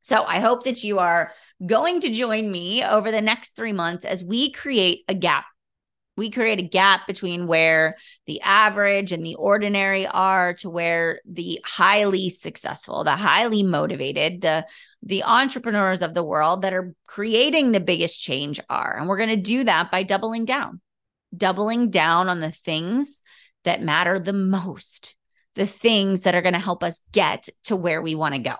So 0.00 0.24
I 0.24 0.40
hope 0.40 0.64
that 0.64 0.84
you 0.84 0.98
are 0.98 1.32
going 1.64 2.00
to 2.00 2.12
join 2.12 2.50
me 2.50 2.84
over 2.84 3.10
the 3.10 3.20
next 3.20 3.56
three 3.56 3.72
months 3.72 4.04
as 4.04 4.22
we 4.22 4.52
create 4.52 5.04
a 5.08 5.14
gap. 5.14 5.44
We 6.16 6.30
create 6.30 6.58
a 6.58 6.62
gap 6.62 7.06
between 7.06 7.46
where 7.46 7.96
the 8.26 8.40
average 8.40 9.12
and 9.12 9.24
the 9.24 9.36
ordinary 9.36 10.06
are 10.06 10.54
to 10.54 10.70
where 10.70 11.20
the 11.24 11.60
highly 11.64 12.30
successful, 12.30 13.04
the 13.04 13.14
highly 13.14 13.62
motivated, 13.62 14.40
the 14.40 14.66
the 15.02 15.22
entrepreneurs 15.22 16.02
of 16.02 16.14
the 16.14 16.24
world 16.24 16.62
that 16.62 16.72
are 16.72 16.92
creating 17.06 17.70
the 17.70 17.78
biggest 17.78 18.20
change 18.20 18.58
are. 18.68 18.96
And 18.96 19.08
we're 19.08 19.16
going 19.16 19.28
to 19.28 19.36
do 19.36 19.62
that 19.64 19.92
by 19.92 20.02
doubling 20.02 20.44
down 20.44 20.80
doubling 21.36 21.90
down 21.90 22.28
on 22.28 22.40
the 22.40 22.52
things 22.52 23.22
that 23.64 23.82
matter 23.82 24.18
the 24.18 24.32
most, 24.32 25.16
the 25.54 25.66
things 25.66 26.22
that 26.22 26.34
are 26.34 26.42
going 26.42 26.54
to 26.54 26.60
help 26.60 26.82
us 26.82 27.00
get 27.12 27.48
to 27.64 27.76
where 27.76 28.00
we 28.02 28.14
want 28.14 28.34
to 28.34 28.40
go. 28.40 28.54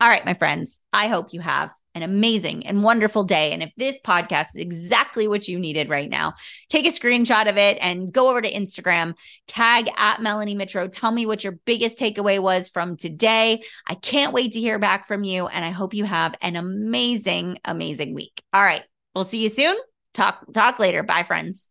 All 0.00 0.08
right, 0.08 0.24
my 0.24 0.34
friends, 0.34 0.80
I 0.92 1.08
hope 1.08 1.32
you 1.32 1.40
have 1.40 1.70
an 1.94 2.02
amazing 2.02 2.66
and 2.66 2.82
wonderful 2.82 3.24
day. 3.24 3.52
And 3.52 3.62
if 3.62 3.70
this 3.76 3.98
podcast 4.00 4.54
is 4.54 4.60
exactly 4.60 5.26
what 5.26 5.48
you 5.48 5.58
needed 5.58 5.88
right 5.88 6.08
now, 6.08 6.34
take 6.68 6.86
a 6.86 6.90
screenshot 6.90 7.48
of 7.48 7.56
it 7.56 7.78
and 7.80 8.12
go 8.12 8.30
over 8.30 8.40
to 8.40 8.52
Instagram, 8.52 9.14
tag 9.48 9.90
at 9.96 10.22
Melanie 10.22 10.54
Mitro. 10.54 10.90
Tell 10.90 11.10
me 11.10 11.26
what 11.26 11.42
your 11.42 11.58
biggest 11.64 11.98
takeaway 11.98 12.40
was 12.40 12.68
from 12.68 12.96
today. 12.96 13.62
I 13.86 13.94
can't 13.94 14.32
wait 14.32 14.52
to 14.52 14.60
hear 14.60 14.78
back 14.78 15.08
from 15.08 15.24
you. 15.24 15.46
And 15.46 15.64
I 15.64 15.70
hope 15.70 15.94
you 15.94 16.04
have 16.04 16.34
an 16.40 16.56
amazing, 16.56 17.58
amazing 17.64 18.14
week. 18.14 18.42
All 18.52 18.62
right. 18.62 18.84
We'll 19.14 19.24
see 19.24 19.42
you 19.42 19.48
soon. 19.48 19.76
Talk, 20.14 20.52
talk 20.52 20.78
later. 20.78 21.02
Bye, 21.02 21.24
friends. 21.24 21.68